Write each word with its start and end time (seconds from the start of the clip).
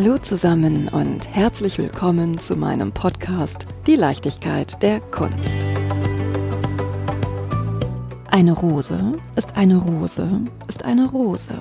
Hallo 0.00 0.16
zusammen 0.16 0.86
und 0.86 1.26
herzlich 1.26 1.76
willkommen 1.76 2.38
zu 2.38 2.54
meinem 2.54 2.92
Podcast 2.92 3.66
Die 3.88 3.96
Leichtigkeit 3.96 4.80
der 4.80 5.00
Kunst. 5.00 5.34
Eine 8.30 8.52
Rose 8.52 9.14
ist 9.34 9.56
eine 9.56 9.76
Rose 9.76 10.40
ist 10.68 10.84
eine 10.84 11.10
Rose. 11.10 11.60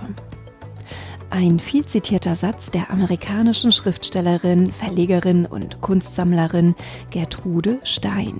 Ein 1.32 1.58
viel 1.58 1.84
zitierter 1.84 2.36
Satz 2.36 2.70
der 2.70 2.92
amerikanischen 2.92 3.72
Schriftstellerin, 3.72 4.72
Verlegerin 4.72 5.48
und 5.48 5.82
Kunstsammlerin 5.82 6.76
Gertrude 7.10 7.80
Stein, 7.82 8.38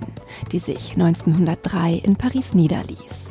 die 0.52 0.60
sich 0.60 0.92
1903 0.92 1.94
in 1.94 2.14
Paris 2.14 2.54
niederließ. 2.54 3.27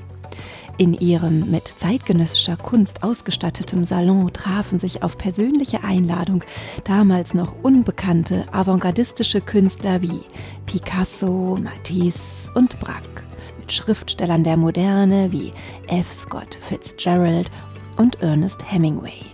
In 0.79 0.93
ihrem 0.93 1.49
mit 1.49 1.67
zeitgenössischer 1.67 2.55
Kunst 2.55 3.01
ausgestattetem 3.01 3.83
Salon 3.83 4.31
trafen 4.31 4.77
sich 4.77 5.01
auf 5.01 5.17
persönliche 5.17 5.83
Einladung 5.83 6.43
damals 6.83 7.33
noch 7.33 7.55
unbekannte 7.63 8.45
avantgardistische 8.53 9.41
Künstler 9.41 10.03
wie 10.03 10.19
Picasso, 10.67 11.57
Matisse 11.59 12.51
und 12.53 12.79
Braque, 12.79 13.23
mit 13.59 13.71
Schriftstellern 13.71 14.43
der 14.43 14.55
Moderne 14.55 15.31
wie 15.31 15.51
F. 15.87 16.13
Scott 16.13 16.59
Fitzgerald 16.61 17.49
und 17.97 18.21
Ernest 18.21 18.71
Hemingway. 18.71 19.25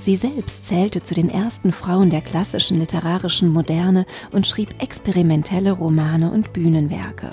Sie 0.00 0.16
selbst 0.16 0.66
zählte 0.66 1.02
zu 1.02 1.14
den 1.14 1.28
ersten 1.28 1.72
Frauen 1.72 2.08
der 2.08 2.22
klassischen 2.22 2.78
literarischen 2.78 3.52
Moderne 3.52 4.06
und 4.32 4.46
schrieb 4.46 4.82
experimentelle 4.82 5.72
Romane 5.72 6.30
und 6.30 6.54
Bühnenwerke. 6.54 7.30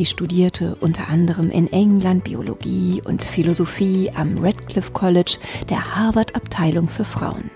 Sie 0.00 0.06
studierte 0.06 0.76
unter 0.80 1.08
anderem 1.08 1.50
in 1.50 1.70
England 1.70 2.24
Biologie 2.24 3.02
und 3.04 3.22
Philosophie 3.22 4.10
am 4.14 4.38
Radcliffe 4.38 4.92
College 4.92 5.36
der 5.68 5.94
Harvard-Abteilung 5.94 6.88
für 6.88 7.04
Frauen. 7.04 7.50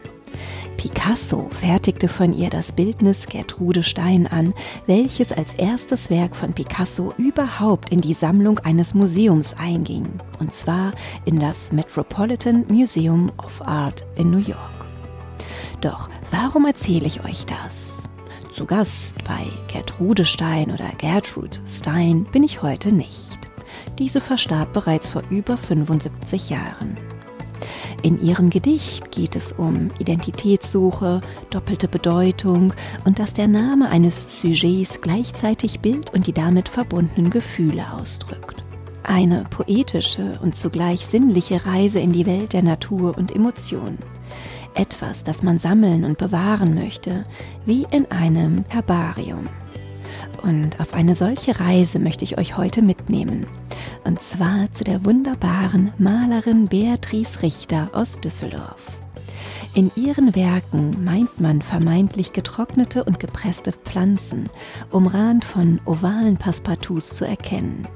Picasso 0.77 1.49
fertigte 1.59 2.07
von 2.07 2.35
ihr 2.35 2.51
das 2.51 2.73
Bildnis 2.73 3.25
Gertrude 3.29 3.83
Stein 3.83 4.27
an, 4.27 4.53
welches 4.87 5.33
als 5.33 5.55
erstes 5.55 6.11
Werk 6.11 6.37
von 6.37 6.53
Picasso 6.53 7.15
überhaupt 7.17 7.91
in 7.91 8.03
die 8.03 8.13
Sammlung 8.13 8.59
eines 8.59 8.93
Museums 8.93 9.57
einging, 9.59 10.07
und 10.39 10.53
zwar 10.53 10.93
in 11.25 11.41
das 11.41 11.73
Metropolitan 11.73 12.67
Museum 12.69 13.33
of 13.39 13.67
Art 13.67 14.05
in 14.17 14.31
New 14.31 14.37
York. 14.37 14.87
Doch 15.81 16.11
warum 16.31 16.67
erzähle 16.67 17.07
ich 17.07 17.25
euch 17.25 17.47
das? 17.47 17.84
Zu 18.55 18.67
Gast 18.67 19.17
bei 19.25 19.47
Gertrude 19.67 20.25
Stein 20.25 20.71
oder 20.71 20.89
Gertrude 20.97 21.59
Stein 21.67 22.23
bin 22.31 22.45
ich 22.45 22.63
heute 22.63 22.95
nicht. 22.95 23.41
Diese 23.99 24.21
verstarb 24.21 24.73
bereits 24.73 25.09
vor 25.09 25.25
über 25.29 25.57
75 25.57 26.51
Jahren. 26.51 26.97
In 28.03 28.23
ihrem 28.23 28.51
Gedicht 28.51 29.11
geht 29.11 29.35
es 29.35 29.51
um 29.51 29.89
Identitätssuche, 29.99 31.21
doppelte 31.51 31.89
Bedeutung 31.89 32.73
und 33.05 33.19
dass 33.19 33.35
der 33.35 33.49
Name 33.49 33.89
eines 33.89 34.41
Sujets 34.41 35.01
gleichzeitig 35.01 35.81
Bild 35.81 36.15
und 36.15 36.29
die 36.29 36.33
damit 36.33 36.69
verbundenen 36.69 37.31
Gefühle 37.31 37.93
ausdrückt. 37.93 38.63
Eine 39.03 39.43
poetische 39.51 40.39
und 40.45 40.55
zugleich 40.55 41.01
sinnliche 41.01 41.67
Reise 41.67 41.99
in 41.99 42.13
die 42.13 42.25
Welt 42.25 42.53
der 42.53 42.63
Natur 42.63 43.19
und 43.19 43.35
Emotionen 43.35 43.99
etwas, 44.75 45.25
das 45.25 45.43
man 45.43 45.59
sammeln 45.59 46.05
und 46.05 46.19
bewahren 46.19 46.75
möchte, 46.75 47.25
wie 47.65 47.87
in 47.91 48.11
einem 48.11 48.65
Herbarium. 48.69 49.49
Und 50.43 50.79
auf 50.81 50.93
eine 50.95 51.15
solche 51.15 51.59
Reise 51.59 51.99
möchte 51.99 52.25
ich 52.25 52.39
euch 52.39 52.57
heute 52.57 52.83
mitnehmen. 52.83 53.47
Und 54.05 54.21
zwar 54.21 54.73
zu 54.75 54.85
der 54.85 55.05
wunderbaren 55.05 55.93
Malerin 55.99 56.67
Beatrice 56.67 57.43
Richter 57.43 57.89
aus 57.93 58.21
Düsseldorf. 58.21 58.93
In 59.75 59.91
ihren 59.97 60.37
Werken 60.37 61.03
meint 61.03 61.41
man 61.41 61.61
vermeintlich 61.61 62.33
getrocknete 62.33 63.03
und 63.03 63.19
gepresste 63.19 63.73
Pflanzen, 63.73 64.49
umrahmt 64.91 65.45
von 65.45 65.81
ovalen 65.85 66.37
Passepartouts 66.37 67.17
zu 67.17 67.27
erkennen, 67.27 67.89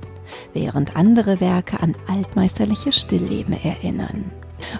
während 0.55 0.97
andere 0.97 1.41
Werke 1.41 1.81
an 1.81 1.95
altmeisterliche 2.09 2.91
Stillleben 2.91 3.55
erinnern. 3.63 4.33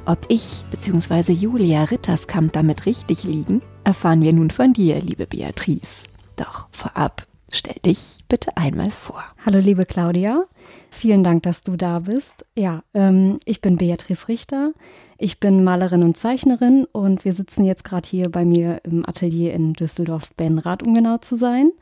Ob 0.07 0.19
ich 0.29 0.63
bzw. 0.71 1.33
Julia 1.33 1.85
Ritterskamp 1.85 2.53
damit 2.53 2.87
richtig 2.87 3.25
liegen, 3.25 3.63
erfahren 3.85 4.23
wir 4.23 4.33
nun 4.33 4.51
von 4.51 4.73
dir, 4.73 5.01
liebe 5.01 5.27
Beatrice. 5.27 6.05
Doch 6.37 6.69
vorab, 6.71 7.27
stell 7.53 7.77
dich 7.85 8.19
bitte 8.29 8.57
einmal 8.57 8.91
vor. 8.91 9.23
Hallo, 9.45 9.59
liebe 9.59 9.85
Claudia. 9.85 10.45
Vielen 10.91 11.25
Dank, 11.25 11.43
dass 11.43 11.63
du 11.63 11.77
da 11.77 12.01
bist. 12.01 12.45
Ja, 12.57 12.83
ähm, 12.95 13.39
ich 13.45 13.61
bin 13.61 13.77
Beatrice 13.77 14.29
Richter. 14.29 14.73
Ich 15.17 15.41
bin 15.41 15.65
Malerin 15.65 16.03
und 16.03 16.17
Zeichnerin 16.17 16.87
und 16.93 17.25
wir 17.25 17.33
sitzen 17.33 17.65
jetzt 17.65 17.85
gerade 17.85 18.09
hier 18.09 18.31
bei 18.31 18.45
mir 18.45 18.81
im 18.85 19.05
Atelier 19.09 19.53
in 19.55 19.73
Düsseldorf-Benrath, 19.73 20.83
um 20.83 20.95
genau 20.95 21.19
zu 21.19 21.37
sein. 21.37 21.73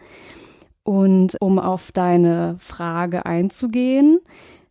Und 0.85 1.37
um 1.41 1.59
auf 1.59 1.91
deine 1.93 2.57
Frage 2.61 3.27
einzugehen, 3.27 4.21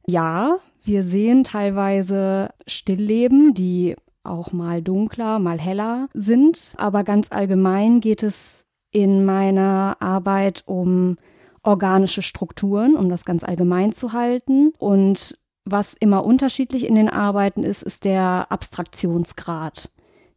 ja, 0.07 0.57
wir 0.85 1.03
sehen 1.03 1.43
teilweise 1.43 2.49
Stillleben, 2.67 3.53
die 3.53 3.95
auch 4.23 4.51
mal 4.51 4.81
dunkler, 4.81 5.39
mal 5.39 5.59
heller 5.59 6.09
sind. 6.13 6.73
Aber 6.77 7.03
ganz 7.03 7.27
allgemein 7.31 7.99
geht 7.99 8.23
es 8.23 8.65
in 8.91 9.25
meiner 9.25 9.97
Arbeit 9.99 10.63
um 10.65 11.17
organische 11.63 12.21
Strukturen, 12.21 12.95
um 12.95 13.09
das 13.09 13.25
ganz 13.25 13.43
allgemein 13.43 13.91
zu 13.91 14.13
halten. 14.13 14.73
Und 14.77 15.37
was 15.65 15.93
immer 15.93 16.23
unterschiedlich 16.23 16.85
in 16.85 16.95
den 16.95 17.09
Arbeiten 17.09 17.63
ist, 17.63 17.81
ist 17.81 18.05
der 18.05 18.47
Abstraktionsgrad 18.51 19.89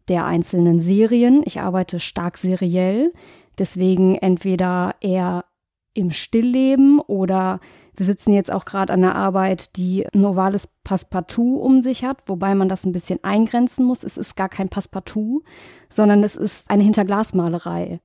der 0.09 0.25
einzelnen 0.25 0.81
Serien. 0.81 1.43
Ich 1.45 1.61
arbeite 1.61 2.01
stark 2.01 2.39
seriell, 2.39 3.13
deswegen 3.59 4.15
entweder 4.15 4.95
eher 5.01 5.45
im 5.93 6.13
Stillleben 6.13 7.01
oder 7.01 7.61
wir 7.99 8.07
sitzen 8.07 8.33
jetzt 8.33 8.53
auch 8.53 8.65
gerade 8.65 8.93
an 8.93 9.03
einer 9.03 9.17
Arbeit, 9.17 9.77
die 9.77 10.07
ein 10.15 10.25
ovales 10.25 10.69
Passepartout 10.85 11.57
um 11.57 11.83
sich 11.83 12.05
hat, 12.05 12.19
wobei 12.27 12.55
man 12.55 12.69
das 12.69 12.85
ein 12.85 12.93
bisschen 12.93 13.23
eingrenzen 13.25 13.85
muss. 13.85 14.05
Es 14.05 14.17
ist 14.17 14.37
gar 14.37 14.49
kein 14.49 14.69
Passepartout, 14.69 15.43
sondern 15.91 16.23
es 16.23 16.37
ist 16.37 16.71
eine 16.71 16.85
Hinterglasmalerei. 16.85 18.01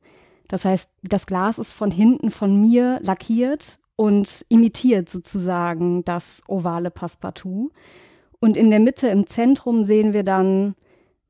Das 0.47 0.65
heißt, 0.65 0.89
das 1.03 1.27
Glas 1.27 1.59
ist 1.59 1.73
von 1.73 1.91
hinten 1.91 2.31
von 2.31 2.59
mir 2.59 2.99
lackiert 3.03 3.79
und 3.95 4.43
imitiert 4.49 5.09
sozusagen 5.09 6.03
das 6.03 6.41
ovale 6.47 6.89
Passepartout. 6.89 7.71
Und 8.39 8.57
in 8.57 8.71
der 8.71 8.79
Mitte 8.79 9.07
im 9.09 9.27
Zentrum 9.27 9.83
sehen 9.83 10.11
wir 10.13 10.23
dann 10.23 10.73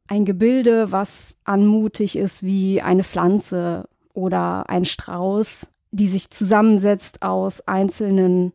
ein 0.08 0.24
Gebilde, 0.24 0.92
was 0.92 1.36
anmutig 1.44 2.18
ist 2.18 2.44
wie 2.44 2.82
eine 2.82 3.04
Pflanze 3.04 3.90
oder 4.14 4.70
ein 4.70 4.86
Strauß 4.86 5.73
die 5.94 6.08
sich 6.08 6.32
zusammensetzt 6.32 7.22
aus 7.22 7.62
einzelnen 7.68 8.54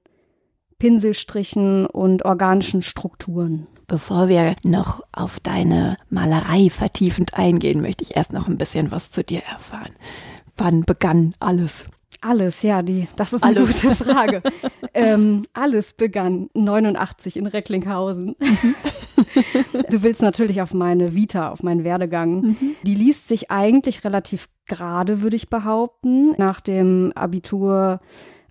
Pinselstrichen 0.79 1.87
und 1.87 2.25
organischen 2.25 2.83
Strukturen. 2.83 3.67
Bevor 3.87 4.29
wir 4.29 4.55
noch 4.65 5.03
auf 5.13 5.41
deine 5.41 5.97
Malerei 6.11 6.69
vertiefend 6.69 7.35
eingehen, 7.35 7.81
möchte 7.81 8.05
ich 8.05 8.17
erst 8.17 8.33
noch 8.33 8.49
ein 8.49 8.59
bisschen 8.59 8.91
was 8.91 9.11
zu 9.11 9.25
dir 9.25 9.43
erfahren. 9.51 9.95
Wann 10.57 10.83
begann 10.83 11.35
alles? 11.41 11.85
Alles, 12.21 12.63
ja, 12.63 12.83
die, 12.83 13.07
das 13.17 13.33
ist 13.33 13.45
eine 13.45 13.61
alles. 13.61 13.83
gute 13.83 13.95
Frage. 13.95 14.43
ähm, 14.95 15.45
alles 15.53 15.93
begann 15.93 16.51
89 16.55 17.37
in 17.37 17.47
Recklinghausen. 17.47 18.35
Mhm. 18.39 18.75
du 19.91 20.03
willst 20.03 20.23
natürlich 20.23 20.61
auf 20.63 20.75
meine 20.75 21.15
Vita, 21.15 21.51
auf 21.51 21.63
meinen 21.63 21.85
Werdegang. 21.85 22.41
Mhm. 22.41 22.77
Die 22.83 22.95
liest 22.95 23.29
sich 23.29 23.51
eigentlich 23.51 24.05
relativ 24.05 24.49
gerade, 24.67 25.23
würde 25.23 25.37
ich 25.37 25.49
behaupten. 25.49 26.33
Nach 26.39 26.61
dem 26.61 27.13
Abitur 27.15 28.01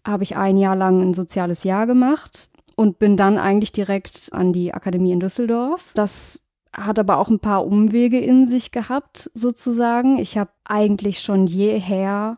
habe 0.06 0.24
ich 0.24 0.38
ein 0.38 0.58
Jahr 0.58 0.76
lang 0.76 1.02
ein 1.02 1.14
soziales 1.14 1.64
Jahr 1.64 1.88
gemacht 1.88 2.50
und 2.76 3.00
bin 3.00 3.18
dann 3.18 3.38
eigentlich 3.38 3.74
direkt 3.74 4.30
an 4.32 4.54
die 4.54 4.74
Akademie 4.74 5.12
in 5.12 5.20
Düsseldorf. 5.20 5.92
Das 5.94 6.42
hat 6.72 7.00
aber 7.00 7.18
auch 7.18 7.30
ein 7.30 7.40
paar 7.40 7.66
Umwege 7.66 8.20
in 8.20 8.46
sich 8.46 8.72
gehabt, 8.72 9.30
sozusagen. 9.34 10.20
Ich 10.20 10.38
habe 10.38 10.52
eigentlich 10.64 11.20
schon 11.20 11.48
jeher 11.48 12.38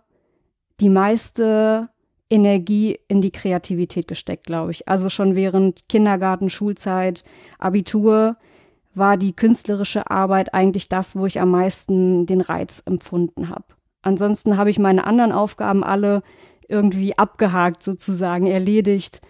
die 0.80 0.90
meiste 0.90 1.90
Energie 2.30 3.00
in 3.08 3.22
die 3.22 3.32
Kreativität 3.32 4.08
gesteckt, 4.08 4.46
glaube 4.46 4.72
ich. 4.72 4.88
Also 4.88 5.10
schon 5.10 5.36
während 5.36 5.90
Kindergarten, 5.90 6.50
Schulzeit, 6.50 7.24
Abitur 7.58 8.38
war 8.94 9.18
die 9.18 9.34
künstlerische 9.34 10.10
Arbeit 10.10 10.54
eigentlich 10.54 10.90
das, 10.90 11.16
wo 11.16 11.26
ich 11.26 11.40
am 11.40 11.52
meisten 11.52 12.26
den 12.26 12.42
Reiz 12.42 12.82
empfunden 12.86 13.50
habe. 13.50 13.66
Ansonsten 14.02 14.58
habe 14.58 14.70
ich 14.70 14.80
meine 14.80 15.06
anderen 15.06 15.32
Aufgaben 15.32 15.84
alle 15.84 16.22
irgendwie 16.68 17.18
abgehakt 17.18 17.84
sozusagen, 17.84 18.46
erledigt. 18.46 19.22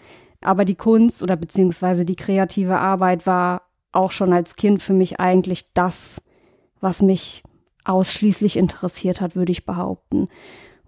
Aber 0.42 0.66
die 0.66 0.76
Kunst 0.76 1.24
oder 1.24 1.36
beziehungsweise 1.36 2.06
die 2.06 2.16
kreative 2.16 2.78
Arbeit 2.78 3.26
war 3.26 3.64
auch 3.92 4.12
schon 4.12 4.34
als 4.34 4.56
Kind 4.56 4.82
für 4.82 4.94
mich 4.94 5.20
eigentlich 5.20 5.66
das, 5.74 6.22
was 6.80 7.02
mich 7.02 7.44
ausschließlich 7.86 8.58
interessiert 8.58 9.22
hat, 9.22 9.36
würde 9.36 9.52
ich 9.52 9.66
behaupten. 9.66 10.28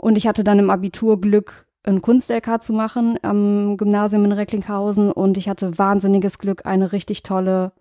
Und 0.01 0.18
ich 0.18 0.25
hatte 0.25 0.44
dann 0.44 0.57
im 0.57 0.71
Abitur 0.71 1.21
Glück, 1.21 1.68
ein 1.83 2.01
Kunst-LK 2.01 2.63
zu 2.63 2.74
machen 2.74 3.19
am 3.21 3.77
Gymnasium 3.77 4.25
in 4.25 4.31
Recklinghausen. 4.31 5.12
Und 5.12 5.38
ich 5.38 5.48
hatte 5.48 5.77
wahnsinniges 5.77 6.39
Glück, 6.39 6.65
eine 6.65 6.92
richtig 6.92 7.21
tolle 7.21 7.71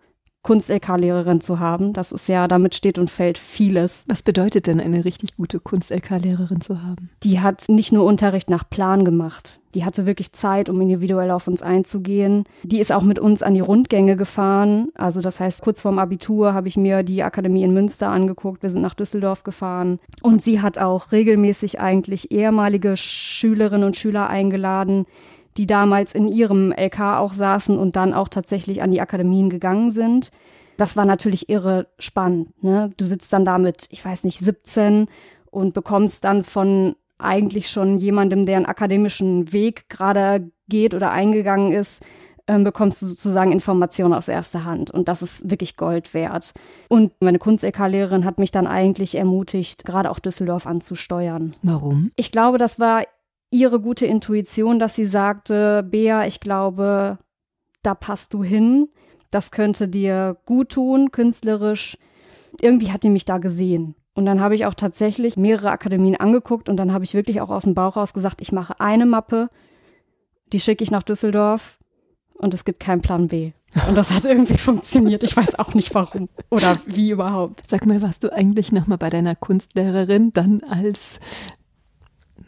Kunst-LK-Lehrerin 0.43 1.39
zu 1.39 1.59
haben. 1.59 1.93
Das 1.93 2.11
ist 2.11 2.27
ja, 2.27 2.47
damit 2.47 2.75
steht 2.75 2.97
und 2.97 3.09
fällt 3.09 3.37
vieles. 3.37 4.05
Was 4.07 4.23
bedeutet 4.23 4.67
denn 4.67 4.79
eine 4.79 5.05
richtig 5.05 5.37
gute 5.37 5.59
Kunst-LK-Lehrerin 5.59 6.61
zu 6.61 6.81
haben? 6.81 7.09
Die 7.23 7.39
hat 7.39 7.69
nicht 7.69 7.91
nur 7.91 8.05
Unterricht 8.05 8.49
nach 8.49 8.67
Plan 8.69 9.05
gemacht. 9.05 9.59
Die 9.75 9.85
hatte 9.85 10.05
wirklich 10.05 10.33
Zeit, 10.33 10.67
um 10.67 10.81
individuell 10.81 11.31
auf 11.31 11.47
uns 11.47 11.61
einzugehen. 11.61 12.43
Die 12.63 12.79
ist 12.79 12.91
auch 12.91 13.03
mit 13.03 13.19
uns 13.19 13.41
an 13.41 13.53
die 13.53 13.61
Rundgänge 13.61 14.17
gefahren. 14.17 14.89
Also 14.95 15.21
das 15.21 15.39
heißt, 15.39 15.61
kurz 15.61 15.81
vorm 15.81 15.99
Abitur 15.99 16.53
habe 16.53 16.67
ich 16.67 16.75
mir 16.75 17.03
die 17.03 17.23
Akademie 17.23 17.63
in 17.63 17.73
Münster 17.73 18.09
angeguckt. 18.09 18.63
Wir 18.63 18.69
sind 18.69 18.81
nach 18.81 18.95
Düsseldorf 18.95 19.43
gefahren. 19.43 19.99
Und 20.23 20.41
sie 20.41 20.61
hat 20.61 20.77
auch 20.77 21.11
regelmäßig 21.11 21.79
eigentlich 21.79 22.31
ehemalige 22.31 22.97
Schülerinnen 22.97 23.85
und 23.85 23.95
Schüler 23.95 24.29
eingeladen, 24.29 25.05
die 25.57 25.67
damals 25.67 26.13
in 26.13 26.27
ihrem 26.27 26.71
LK 26.71 26.99
auch 27.17 27.33
saßen 27.33 27.77
und 27.77 27.95
dann 27.95 28.13
auch 28.13 28.27
tatsächlich 28.27 28.81
an 28.81 28.91
die 28.91 29.01
Akademien 29.01 29.49
gegangen 29.49 29.91
sind. 29.91 30.31
Das 30.77 30.97
war 30.97 31.05
natürlich 31.05 31.49
irre 31.49 31.87
spannend. 31.99 32.63
Ne? 32.63 32.91
Du 32.97 33.05
sitzt 33.05 33.31
dann 33.33 33.45
da 33.45 33.57
mit, 33.57 33.87
ich 33.89 34.03
weiß 34.03 34.23
nicht, 34.23 34.39
17 34.39 35.07
und 35.51 35.73
bekommst 35.73 36.23
dann 36.23 36.43
von 36.43 36.95
eigentlich 37.17 37.69
schon 37.69 37.97
jemandem, 37.97 38.45
der 38.45 38.57
einen 38.57 38.65
akademischen 38.65 39.53
Weg 39.53 39.89
gerade 39.89 40.49
geht 40.69 40.95
oder 40.95 41.11
eingegangen 41.11 41.71
ist, 41.71 42.01
ähm, 42.47 42.63
bekommst 42.63 43.01
du 43.01 43.05
sozusagen 43.05 43.51
Informationen 43.51 44.13
aus 44.13 44.27
erster 44.27 44.65
Hand. 44.65 44.91
Und 44.91 45.07
das 45.07 45.21
ist 45.21 45.49
wirklich 45.49 45.77
Gold 45.77 46.13
wert. 46.13 46.53
Und 46.89 47.13
meine 47.21 47.39
Kunst-LK-Lehrerin 47.39 48.25
hat 48.25 48.39
mich 48.39 48.51
dann 48.51 48.67
eigentlich 48.67 49.15
ermutigt, 49.15 49.85
gerade 49.85 50.09
auch 50.09 50.19
Düsseldorf 50.19 50.65
anzusteuern. 50.65 51.55
Warum? 51.61 52.11
Ich 52.15 52.31
glaube, 52.31 52.57
das 52.57 52.79
war 52.79 53.03
ihre 53.51 53.79
gute 53.79 54.05
Intuition, 54.05 54.79
dass 54.79 54.95
sie 54.95 55.05
sagte, 55.05 55.83
Bea, 55.83 56.25
ich 56.25 56.39
glaube, 56.39 57.19
da 57.83 57.93
passt 57.93 58.33
du 58.33 58.43
hin. 58.43 58.89
Das 59.29 59.51
könnte 59.51 59.87
dir 59.87 60.37
gut 60.45 60.69
tun, 60.69 61.11
künstlerisch. 61.11 61.97
Irgendwie 62.59 62.91
hat 62.91 63.03
die 63.03 63.09
mich 63.09 63.25
da 63.25 63.37
gesehen. 63.37 63.95
Und 64.13 64.25
dann 64.25 64.41
habe 64.41 64.55
ich 64.55 64.65
auch 64.65 64.73
tatsächlich 64.73 65.37
mehrere 65.37 65.71
Akademien 65.71 66.15
angeguckt 66.15 66.67
und 66.67 66.77
dann 66.77 66.91
habe 66.91 67.05
ich 67.05 67.13
wirklich 67.13 67.39
auch 67.39 67.49
aus 67.49 67.63
dem 67.63 67.75
Bauch 67.75 67.95
raus 67.95 68.13
gesagt, 68.13 68.41
ich 68.41 68.51
mache 68.51 68.79
eine 68.79 69.05
Mappe, 69.05 69.49
die 70.51 70.59
schicke 70.59 70.83
ich 70.83 70.91
nach 70.91 71.03
Düsseldorf 71.03 71.79
und 72.37 72.53
es 72.53 72.65
gibt 72.65 72.81
keinen 72.81 73.01
Plan 73.01 73.29
B. 73.29 73.53
Und 73.87 73.95
das 73.95 74.11
hat 74.11 74.25
irgendwie 74.25 74.57
funktioniert. 74.57 75.23
Ich 75.23 75.37
weiß 75.37 75.57
auch 75.59 75.73
nicht 75.73 75.95
warum 75.95 76.27
oder 76.49 76.75
wie 76.85 77.11
überhaupt. 77.11 77.63
Sag 77.69 77.85
mal, 77.85 78.01
warst 78.01 78.25
du 78.25 78.33
eigentlich 78.33 78.73
nochmal 78.73 78.97
bei 78.97 79.09
deiner 79.09 79.35
Kunstlehrerin 79.35 80.33
dann 80.33 80.61
als 80.63 81.19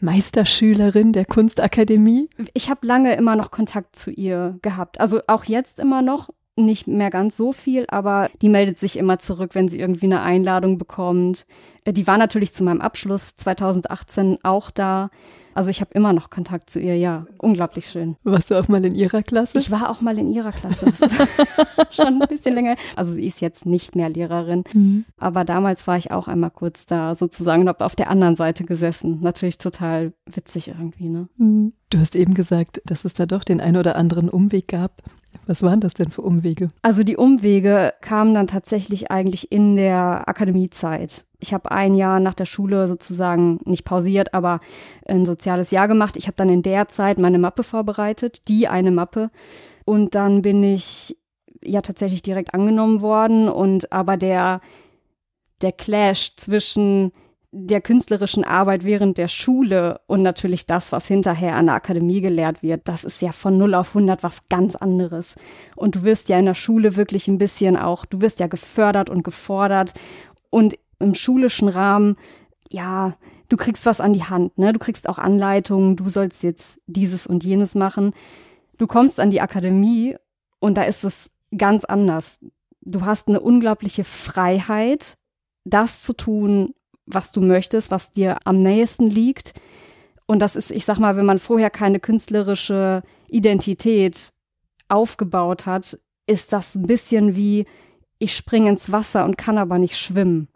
Meisterschülerin 0.04 1.12
der 1.12 1.24
Kunstakademie? 1.24 2.28
Ich 2.52 2.70
habe 2.70 2.86
lange 2.86 3.16
immer 3.16 3.36
noch 3.36 3.50
Kontakt 3.50 3.96
zu 3.96 4.10
ihr 4.10 4.58
gehabt. 4.62 5.00
Also 5.00 5.20
auch 5.26 5.44
jetzt 5.44 5.80
immer 5.80 6.02
noch. 6.02 6.30
Nicht 6.56 6.86
mehr 6.86 7.10
ganz 7.10 7.36
so 7.36 7.52
viel, 7.52 7.84
aber 7.88 8.30
die 8.40 8.48
meldet 8.48 8.78
sich 8.78 8.96
immer 8.96 9.18
zurück, 9.18 9.54
wenn 9.54 9.68
sie 9.68 9.78
irgendwie 9.78 10.06
eine 10.06 10.22
Einladung 10.22 10.78
bekommt. 10.78 11.46
Äh, 11.84 11.92
die 11.92 12.06
war 12.06 12.16
natürlich 12.16 12.54
zu 12.54 12.62
meinem 12.62 12.80
Abschluss 12.80 13.36
2018 13.36 14.38
auch 14.42 14.70
da. 14.70 15.10
Also 15.54 15.70
ich 15.70 15.80
habe 15.80 15.92
immer 15.94 16.12
noch 16.12 16.30
Kontakt 16.30 16.68
zu 16.68 16.80
ihr, 16.80 16.96
ja. 16.96 17.26
Unglaublich 17.38 17.86
schön. 17.86 18.16
Warst 18.24 18.50
du 18.50 18.56
auch 18.56 18.68
mal 18.68 18.84
in 18.84 18.94
ihrer 18.94 19.22
Klasse? 19.22 19.58
Ich 19.58 19.70
war 19.70 19.88
auch 19.88 20.00
mal 20.00 20.18
in 20.18 20.32
ihrer 20.32 20.52
Klasse. 20.52 20.92
Schon 21.90 22.20
ein 22.22 22.28
bisschen 22.28 22.54
länger. 22.54 22.76
Also 22.96 23.14
sie 23.14 23.26
ist 23.26 23.40
jetzt 23.40 23.64
nicht 23.64 23.94
mehr 23.94 24.08
Lehrerin, 24.08 24.64
mhm. 24.72 25.04
aber 25.16 25.44
damals 25.44 25.86
war 25.86 25.96
ich 25.96 26.10
auch 26.10 26.28
einmal 26.28 26.50
kurz 26.50 26.86
da 26.86 27.14
sozusagen 27.14 27.62
und 27.62 27.68
habe 27.68 27.84
auf 27.84 27.94
der 27.94 28.10
anderen 28.10 28.36
Seite 28.36 28.64
gesessen. 28.64 29.20
Natürlich 29.22 29.58
total 29.58 30.12
witzig 30.26 30.68
irgendwie, 30.68 31.08
ne? 31.08 31.28
Mhm. 31.36 31.72
Du 31.90 32.00
hast 32.00 32.16
eben 32.16 32.34
gesagt, 32.34 32.82
dass 32.84 33.04
es 33.04 33.14
da 33.14 33.24
doch 33.24 33.44
den 33.44 33.60
ein 33.60 33.76
oder 33.76 33.96
anderen 33.96 34.28
Umweg 34.28 34.66
gab. 34.66 35.02
Was 35.46 35.62
waren 35.62 35.80
das 35.80 35.94
denn 35.94 36.10
für 36.10 36.22
Umwege? 36.22 36.68
Also 36.82 37.02
die 37.02 37.16
Umwege 37.16 37.92
kamen 38.00 38.34
dann 38.34 38.46
tatsächlich 38.46 39.10
eigentlich 39.10 39.52
in 39.52 39.76
der 39.76 40.28
Akademiezeit. 40.28 41.24
Ich 41.40 41.52
habe 41.52 41.70
ein 41.70 41.94
Jahr 41.94 42.20
nach 42.20 42.34
der 42.34 42.46
Schule 42.46 42.88
sozusagen 42.88 43.58
nicht 43.64 43.84
pausiert, 43.84 44.32
aber 44.32 44.60
ein 45.06 45.26
soziales 45.26 45.70
Jahr 45.70 45.88
gemacht. 45.88 46.16
Ich 46.16 46.26
habe 46.26 46.36
dann 46.36 46.48
in 46.48 46.62
der 46.62 46.88
Zeit 46.88 47.18
meine 47.18 47.38
Mappe 47.38 47.62
vorbereitet, 47.62 48.48
die 48.48 48.68
eine 48.68 48.90
Mappe. 48.90 49.30
Und 49.84 50.14
dann 50.14 50.40
bin 50.40 50.62
ich 50.62 51.16
ja 51.62 51.82
tatsächlich 51.82 52.22
direkt 52.22 52.54
angenommen 52.54 53.02
worden. 53.02 53.48
Und 53.48 53.92
aber 53.92 54.16
der, 54.16 54.60
der 55.60 55.72
Clash 55.72 56.36
zwischen 56.36 57.12
der 57.56 57.80
künstlerischen 57.80 58.42
Arbeit 58.42 58.82
während 58.82 59.16
der 59.16 59.28
Schule 59.28 60.00
und 60.08 60.22
natürlich 60.22 60.66
das, 60.66 60.90
was 60.90 61.06
hinterher 61.06 61.54
an 61.54 61.66
der 61.66 61.76
Akademie 61.76 62.20
gelehrt 62.20 62.64
wird, 62.64 62.88
das 62.88 63.04
ist 63.04 63.22
ja 63.22 63.30
von 63.30 63.56
0 63.56 63.74
auf 63.76 63.90
100 63.90 64.24
was 64.24 64.48
ganz 64.48 64.74
anderes. 64.74 65.36
Und 65.76 65.94
du 65.94 66.02
wirst 66.02 66.28
ja 66.28 66.36
in 66.36 66.46
der 66.46 66.54
Schule 66.54 66.96
wirklich 66.96 67.28
ein 67.28 67.38
bisschen 67.38 67.76
auch, 67.76 68.06
du 68.06 68.20
wirst 68.20 68.40
ja 68.40 68.48
gefördert 68.48 69.08
und 69.08 69.22
gefordert. 69.22 69.94
Und 70.50 70.74
im 70.98 71.14
schulischen 71.14 71.68
Rahmen, 71.68 72.16
ja, 72.70 73.14
du 73.48 73.56
kriegst 73.56 73.86
was 73.86 74.00
an 74.00 74.12
die 74.12 74.24
Hand, 74.24 74.58
ne? 74.58 74.72
Du 74.72 74.80
kriegst 74.80 75.08
auch 75.08 75.18
Anleitungen, 75.18 75.94
du 75.94 76.10
sollst 76.10 76.42
jetzt 76.42 76.80
dieses 76.86 77.24
und 77.24 77.44
jenes 77.44 77.76
machen. 77.76 78.14
Du 78.78 78.88
kommst 78.88 79.20
an 79.20 79.30
die 79.30 79.40
Akademie 79.40 80.16
und 80.58 80.76
da 80.76 80.82
ist 80.82 81.04
es 81.04 81.30
ganz 81.56 81.84
anders. 81.84 82.40
Du 82.80 83.02
hast 83.02 83.28
eine 83.28 83.40
unglaubliche 83.40 84.02
Freiheit, 84.02 85.18
das 85.64 86.02
zu 86.02 86.14
tun, 86.14 86.74
was 87.06 87.32
du 87.32 87.40
möchtest, 87.40 87.90
was 87.90 88.12
dir 88.12 88.38
am 88.44 88.60
nächsten 88.60 89.08
liegt. 89.08 89.52
Und 90.26 90.38
das 90.38 90.56
ist, 90.56 90.70
ich 90.70 90.84
sag 90.84 90.98
mal, 90.98 91.16
wenn 91.16 91.26
man 91.26 91.38
vorher 91.38 91.70
keine 91.70 92.00
künstlerische 92.00 93.02
Identität 93.28 94.32
aufgebaut 94.88 95.66
hat, 95.66 95.98
ist 96.26 96.52
das 96.52 96.74
ein 96.74 96.86
bisschen 96.86 97.36
wie, 97.36 97.66
ich 98.18 98.34
springe 98.34 98.70
ins 98.70 98.90
Wasser 98.90 99.24
und 99.24 99.36
kann 99.36 99.58
aber 99.58 99.78
nicht 99.78 99.98
schwimmen. 99.98 100.48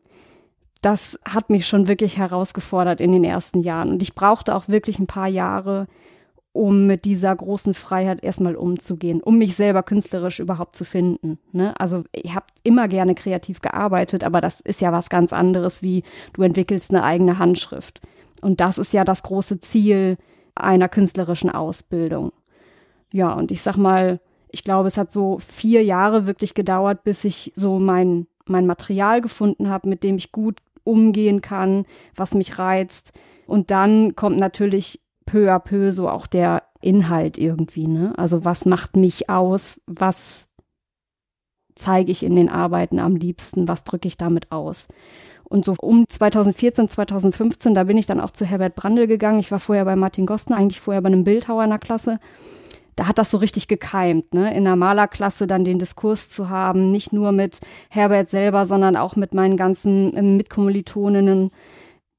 Das 0.80 1.18
hat 1.28 1.50
mich 1.50 1.66
schon 1.66 1.88
wirklich 1.88 2.16
herausgefordert 2.16 3.00
in 3.00 3.12
den 3.12 3.24
ersten 3.24 3.60
Jahren. 3.60 3.90
Und 3.90 4.02
ich 4.02 4.14
brauchte 4.14 4.54
auch 4.54 4.68
wirklich 4.68 4.98
ein 4.98 5.08
paar 5.08 5.26
Jahre, 5.26 5.86
um 6.52 6.86
mit 6.86 7.04
dieser 7.04 7.34
großen 7.34 7.74
Freiheit 7.74 8.22
erstmal 8.22 8.56
umzugehen, 8.56 9.22
um 9.22 9.38
mich 9.38 9.54
selber 9.54 9.82
künstlerisch 9.82 10.40
überhaupt 10.40 10.76
zu 10.76 10.84
finden. 10.84 11.38
Ne? 11.52 11.78
Also 11.78 12.04
ich 12.12 12.34
habe 12.34 12.46
immer 12.62 12.88
gerne 12.88 13.14
kreativ 13.14 13.60
gearbeitet, 13.60 14.24
aber 14.24 14.40
das 14.40 14.60
ist 14.60 14.80
ja 14.80 14.90
was 14.90 15.08
ganz 15.08 15.32
anderes, 15.32 15.82
wie 15.82 16.02
du 16.32 16.42
entwickelst 16.42 16.90
eine 16.90 17.04
eigene 17.04 17.38
Handschrift. 17.38 18.00
Und 18.40 18.60
das 18.60 18.78
ist 18.78 18.92
ja 18.92 19.04
das 19.04 19.22
große 19.22 19.60
Ziel 19.60 20.16
einer 20.54 20.88
künstlerischen 20.88 21.50
Ausbildung. 21.50 22.32
Ja, 23.12 23.32
und 23.32 23.50
ich 23.50 23.62
sag 23.62 23.76
mal, 23.76 24.20
ich 24.50 24.64
glaube, 24.64 24.88
es 24.88 24.96
hat 24.96 25.12
so 25.12 25.38
vier 25.38 25.84
Jahre 25.84 26.26
wirklich 26.26 26.54
gedauert, 26.54 27.04
bis 27.04 27.24
ich 27.24 27.52
so 27.54 27.78
mein, 27.78 28.26
mein 28.46 28.66
Material 28.66 29.20
gefunden 29.20 29.68
habe, 29.68 29.88
mit 29.88 30.02
dem 30.02 30.16
ich 30.16 30.32
gut 30.32 30.60
umgehen 30.84 31.42
kann, 31.42 31.84
was 32.16 32.34
mich 32.34 32.58
reizt. 32.58 33.12
Und 33.46 33.70
dann 33.70 34.16
kommt 34.16 34.40
natürlich 34.40 35.00
peu 35.28 35.50
à 35.50 35.60
peu 35.60 35.92
so 35.92 36.08
auch 36.08 36.26
der 36.26 36.62
Inhalt 36.80 37.36
irgendwie, 37.38 37.86
ne? 37.86 38.12
Also 38.16 38.44
was 38.44 38.64
macht 38.64 38.96
mich 38.96 39.28
aus? 39.28 39.80
Was 39.86 40.48
zeige 41.74 42.10
ich 42.10 42.22
in 42.22 42.34
den 42.34 42.48
Arbeiten 42.48 42.98
am 42.98 43.14
liebsten? 43.14 43.68
Was 43.68 43.84
drücke 43.84 44.08
ich 44.08 44.16
damit 44.16 44.50
aus? 44.50 44.88
Und 45.44 45.64
so 45.64 45.74
um 45.80 46.06
2014, 46.08 46.88
2015, 46.88 47.74
da 47.74 47.84
bin 47.84 47.98
ich 47.98 48.06
dann 48.06 48.20
auch 48.20 48.30
zu 48.30 48.44
Herbert 48.44 48.74
Brandl 48.74 49.06
gegangen. 49.06 49.38
Ich 49.38 49.50
war 49.50 49.60
vorher 49.60 49.84
bei 49.84 49.96
Martin 49.96 50.26
Gostner, 50.26 50.56
eigentlich 50.56 50.80
vorher 50.80 51.02
bei 51.02 51.08
einem 51.08 51.24
Bildhauer 51.24 51.64
in 51.64 51.70
der 51.70 51.78
Klasse. 51.78 52.20
Da 52.96 53.06
hat 53.06 53.18
das 53.18 53.30
so 53.30 53.36
richtig 53.36 53.68
gekeimt, 53.68 54.34
ne? 54.34 54.54
In 54.54 54.64
der 54.64 54.76
Malerklasse 54.76 55.46
dann 55.46 55.64
den 55.64 55.78
Diskurs 55.78 56.30
zu 56.30 56.48
haben, 56.48 56.90
nicht 56.90 57.12
nur 57.12 57.32
mit 57.32 57.60
Herbert 57.90 58.28
selber, 58.28 58.66
sondern 58.66 58.96
auch 58.96 59.14
mit 59.14 59.34
meinen 59.34 59.56
ganzen 59.56 60.16
äh, 60.16 60.22
Mitkommilitoninnen 60.22 61.50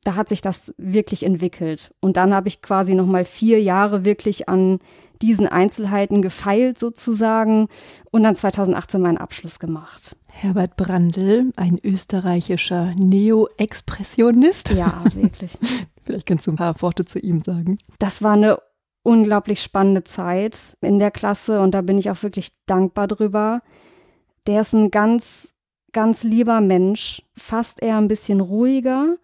da 0.03 0.15
hat 0.15 0.29
sich 0.29 0.41
das 0.41 0.73
wirklich 0.77 1.23
entwickelt. 1.23 1.93
Und 1.99 2.17
dann 2.17 2.33
habe 2.33 2.47
ich 2.47 2.61
quasi 2.61 2.95
nochmal 2.95 3.25
vier 3.25 3.61
Jahre 3.61 4.05
wirklich 4.05 4.47
an 4.47 4.79
diesen 5.21 5.47
Einzelheiten 5.47 6.21
gefeilt 6.21 6.79
sozusagen 6.79 7.67
und 8.11 8.23
dann 8.23 8.35
2018 8.35 9.01
meinen 9.01 9.17
Abschluss 9.17 9.59
gemacht. 9.59 10.15
Herbert 10.27 10.77
Brandl, 10.77 11.51
ein 11.57 11.77
österreichischer 11.83 12.93
Neo-Expressionist. 12.95 14.69
Ja, 14.69 15.03
wirklich. 15.13 15.57
Vielleicht 16.05 16.25
kannst 16.25 16.47
du 16.47 16.51
ein 16.51 16.55
paar 16.55 16.81
Worte 16.81 17.03
zu 17.03 17.19
ihm 17.19 17.43
sagen. 17.43 17.79
Das 17.99 18.23
war 18.23 18.33
eine 18.33 18.59
unglaublich 19.03 19.61
spannende 19.61 20.05
Zeit 20.05 20.77
in 20.81 20.99
der 20.99 21.11
Klasse 21.11 21.61
und 21.61 21.73
da 21.73 21.81
bin 21.81 21.97
ich 21.97 22.09
auch 22.09 22.23
wirklich 22.23 22.53
dankbar 22.65 23.07
drüber. 23.07 23.61
Der 24.47 24.61
ist 24.61 24.73
ein 24.73 24.89
ganz, 24.91 25.53
ganz 25.91 26.23
lieber 26.23 26.61
Mensch, 26.61 27.23
fast 27.35 27.81
eher 27.81 27.97
ein 27.97 28.07
bisschen 28.07 28.39
ruhiger 28.39 29.17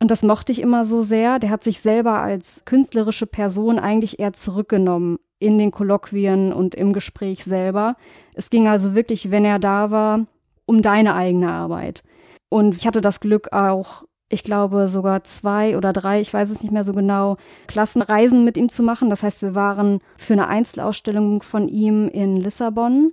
und 0.00 0.10
das 0.10 0.22
mochte 0.22 0.52
ich 0.52 0.60
immer 0.60 0.84
so 0.84 1.02
sehr. 1.02 1.38
Der 1.38 1.50
hat 1.50 1.64
sich 1.64 1.80
selber 1.80 2.20
als 2.20 2.62
künstlerische 2.64 3.26
Person 3.26 3.78
eigentlich 3.78 4.18
eher 4.18 4.32
zurückgenommen 4.32 5.18
in 5.40 5.58
den 5.58 5.70
Kolloquien 5.70 6.52
und 6.52 6.74
im 6.74 6.92
Gespräch 6.92 7.44
selber. 7.44 7.96
Es 8.34 8.50
ging 8.50 8.68
also 8.68 8.94
wirklich, 8.94 9.30
wenn 9.30 9.44
er 9.44 9.58
da 9.58 9.90
war, 9.90 10.26
um 10.66 10.82
deine 10.82 11.14
eigene 11.14 11.50
Arbeit. 11.50 12.02
Und 12.48 12.76
ich 12.76 12.86
hatte 12.86 13.00
das 13.00 13.20
Glück 13.20 13.52
auch, 13.52 14.04
ich 14.28 14.44
glaube 14.44 14.88
sogar 14.88 15.24
zwei 15.24 15.76
oder 15.76 15.92
drei, 15.92 16.20
ich 16.20 16.32
weiß 16.32 16.50
es 16.50 16.62
nicht 16.62 16.72
mehr 16.72 16.84
so 16.84 16.92
genau, 16.92 17.36
Klassenreisen 17.66 18.44
mit 18.44 18.56
ihm 18.56 18.68
zu 18.68 18.82
machen. 18.82 19.10
Das 19.10 19.22
heißt, 19.22 19.42
wir 19.42 19.54
waren 19.54 20.00
für 20.16 20.34
eine 20.34 20.48
Einzelausstellung 20.48 21.42
von 21.42 21.68
ihm 21.68 22.08
in 22.08 22.36
Lissabon 22.36 23.12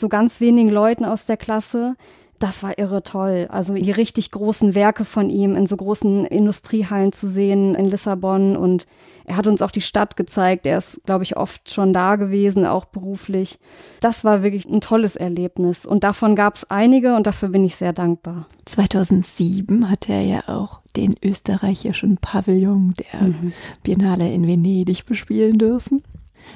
so 0.00 0.08
ganz 0.08 0.40
wenigen 0.40 0.70
Leuten 0.70 1.04
aus 1.04 1.26
der 1.26 1.36
Klasse 1.36 1.96
das 2.44 2.62
war 2.62 2.76
irre 2.78 3.02
toll. 3.02 3.46
Also 3.50 3.72
die 3.72 3.90
richtig 3.90 4.30
großen 4.30 4.74
Werke 4.74 5.06
von 5.06 5.30
ihm 5.30 5.56
in 5.56 5.64
so 5.64 5.78
großen 5.78 6.26
Industriehallen 6.26 7.10
zu 7.10 7.26
sehen 7.26 7.74
in 7.74 7.86
Lissabon 7.86 8.54
und 8.54 8.86
er 9.24 9.38
hat 9.38 9.46
uns 9.46 9.62
auch 9.62 9.70
die 9.70 9.80
Stadt 9.80 10.14
gezeigt. 10.18 10.66
Er 10.66 10.76
ist, 10.76 11.00
glaube 11.06 11.24
ich, 11.24 11.38
oft 11.38 11.70
schon 11.72 11.94
da 11.94 12.16
gewesen, 12.16 12.66
auch 12.66 12.84
beruflich. 12.84 13.58
Das 14.02 14.24
war 14.24 14.42
wirklich 14.42 14.66
ein 14.66 14.82
tolles 14.82 15.16
Erlebnis 15.16 15.86
und 15.86 16.04
davon 16.04 16.36
gab 16.36 16.56
es 16.56 16.70
einige 16.70 17.16
und 17.16 17.26
dafür 17.26 17.48
bin 17.48 17.64
ich 17.64 17.76
sehr 17.76 17.94
dankbar. 17.94 18.46
2007 18.66 19.88
hatte 19.88 20.12
er 20.12 20.22
ja 20.22 20.42
auch 20.48 20.82
den 20.96 21.14
österreichischen 21.24 22.18
Pavillon 22.18 22.92
der 23.12 23.22
mhm. 23.22 23.54
Biennale 23.82 24.30
in 24.30 24.46
Venedig 24.46 25.06
bespielen 25.06 25.56
dürfen. 25.56 26.02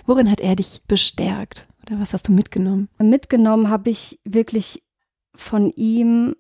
Worin 0.05 0.31
hat 0.31 0.43
er 0.43 0.55
dich 0.55 0.83
bestärkt? 0.87 1.67
Oder 1.87 1.99
was 1.99 2.13
hast 2.13 2.29
du 2.29 2.33
mitgenommen? 2.33 2.91
Mitgenommen 2.99 3.71
habe 3.71 3.89
ich 3.89 4.21
wirklich 4.27 4.83
von 5.39 5.71
ihm 5.71 6.35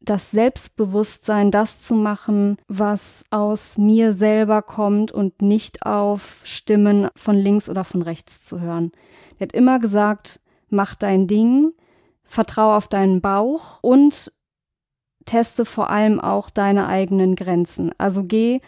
das 0.00 0.30
Selbstbewusstsein, 0.30 1.50
das 1.50 1.82
zu 1.82 1.94
machen, 1.94 2.56
was 2.68 3.24
aus 3.30 3.76
mir 3.76 4.14
selber 4.14 4.62
kommt 4.62 5.12
und 5.12 5.42
nicht 5.42 5.84
auf 5.84 6.40
Stimmen 6.44 7.08
von 7.16 7.36
links 7.36 7.68
oder 7.68 7.84
von 7.84 8.00
rechts 8.00 8.46
zu 8.46 8.60
hören. 8.60 8.92
Er 9.38 9.48
hat 9.48 9.52
immer 9.52 9.78
gesagt, 9.78 10.40
mach 10.70 10.94
dein 10.94 11.26
Ding, 11.26 11.72
vertraue 12.24 12.76
auf 12.76 12.88
deinen 12.88 13.20
Bauch 13.20 13.80
und 13.82 14.32
teste 15.26 15.66
vor 15.66 15.90
allem 15.90 16.18
auch 16.18 16.48
deine 16.48 16.86
eigenen 16.86 17.36
Grenzen. 17.36 17.92
Also 17.98 18.24
geh 18.24 18.60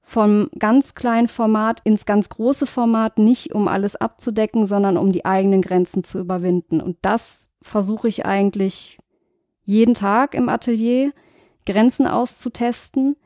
vom 0.00 0.48
ganz 0.58 0.94
kleinen 0.94 1.28
Format 1.28 1.82
ins 1.84 2.06
ganz 2.06 2.30
große 2.30 2.66
Format, 2.66 3.18
nicht 3.18 3.54
um 3.54 3.68
alles 3.68 3.94
abzudecken, 3.94 4.64
sondern 4.64 4.96
um 4.96 5.12
die 5.12 5.26
eigenen 5.26 5.60
Grenzen 5.60 6.02
zu 6.02 6.18
überwinden. 6.18 6.80
Und 6.80 6.96
das 7.02 7.50
versuche 7.60 8.08
ich 8.08 8.24
eigentlich 8.24 8.98
jeden 9.68 9.92
Tag 9.92 10.32
im 10.32 10.48
Atelier, 10.48 11.12
Grenzen 11.66 12.06
auszutesten. 12.06 13.16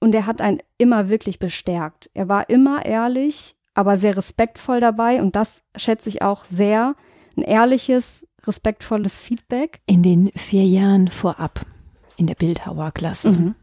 Und 0.00 0.14
er 0.14 0.26
hat 0.26 0.40
einen 0.40 0.60
immer 0.78 1.10
wirklich 1.10 1.38
bestärkt. 1.38 2.10
Er 2.14 2.28
war 2.28 2.48
immer 2.48 2.86
ehrlich, 2.86 3.54
aber 3.74 3.98
sehr 3.98 4.16
respektvoll 4.16 4.80
dabei. 4.80 5.20
Und 5.20 5.36
das 5.36 5.62
schätze 5.76 6.08
ich 6.08 6.22
auch 6.22 6.46
sehr. 6.46 6.96
Ein 7.36 7.42
ehrliches, 7.42 8.26
respektvolles 8.46 9.18
Feedback. 9.18 9.80
In 9.84 10.02
den 10.02 10.32
vier 10.34 10.64
Jahren 10.64 11.08
vorab 11.08 11.60
in 12.16 12.26
der 12.26 12.36
Bildhauerklasse. 12.36 13.30
Mhm. 13.30 13.54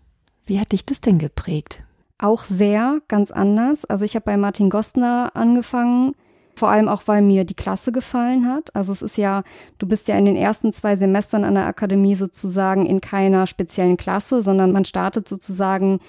Wie 0.45 0.59
hat 0.59 0.71
dich 0.71 0.85
das 0.85 1.01
denn 1.01 1.17
geprägt? 1.17 1.83
Auch 2.19 2.43
sehr, 2.43 3.01
ganz 3.07 3.31
anders. 3.31 3.85
Also 3.85 4.05
ich 4.05 4.15
habe 4.15 4.25
bei 4.25 4.37
Martin 4.37 4.69
Gostner 4.69 5.31
angefangen 5.33 6.13
vor 6.59 6.69
allem 6.69 6.89
auch, 6.89 7.03
weil 7.05 7.21
mir 7.21 7.45
die 7.45 7.55
Klasse 7.55 7.91
gefallen 7.91 8.45
hat. 8.45 8.75
Also 8.75 8.91
es 8.91 9.01
ist 9.01 9.17
ja, 9.17 9.43
du 9.77 9.87
bist 9.87 10.07
ja 10.07 10.17
in 10.17 10.25
den 10.25 10.35
ersten 10.35 10.71
zwei 10.71 10.95
Semestern 10.95 11.45
an 11.45 11.55
der 11.55 11.65
Akademie 11.65 12.15
sozusagen 12.15 12.85
in 12.85 13.01
keiner 13.01 13.47
speziellen 13.47 13.97
Klasse, 13.97 14.41
sondern 14.41 14.71
man 14.71 14.85
startet 14.85 15.27
sozusagen 15.27 15.99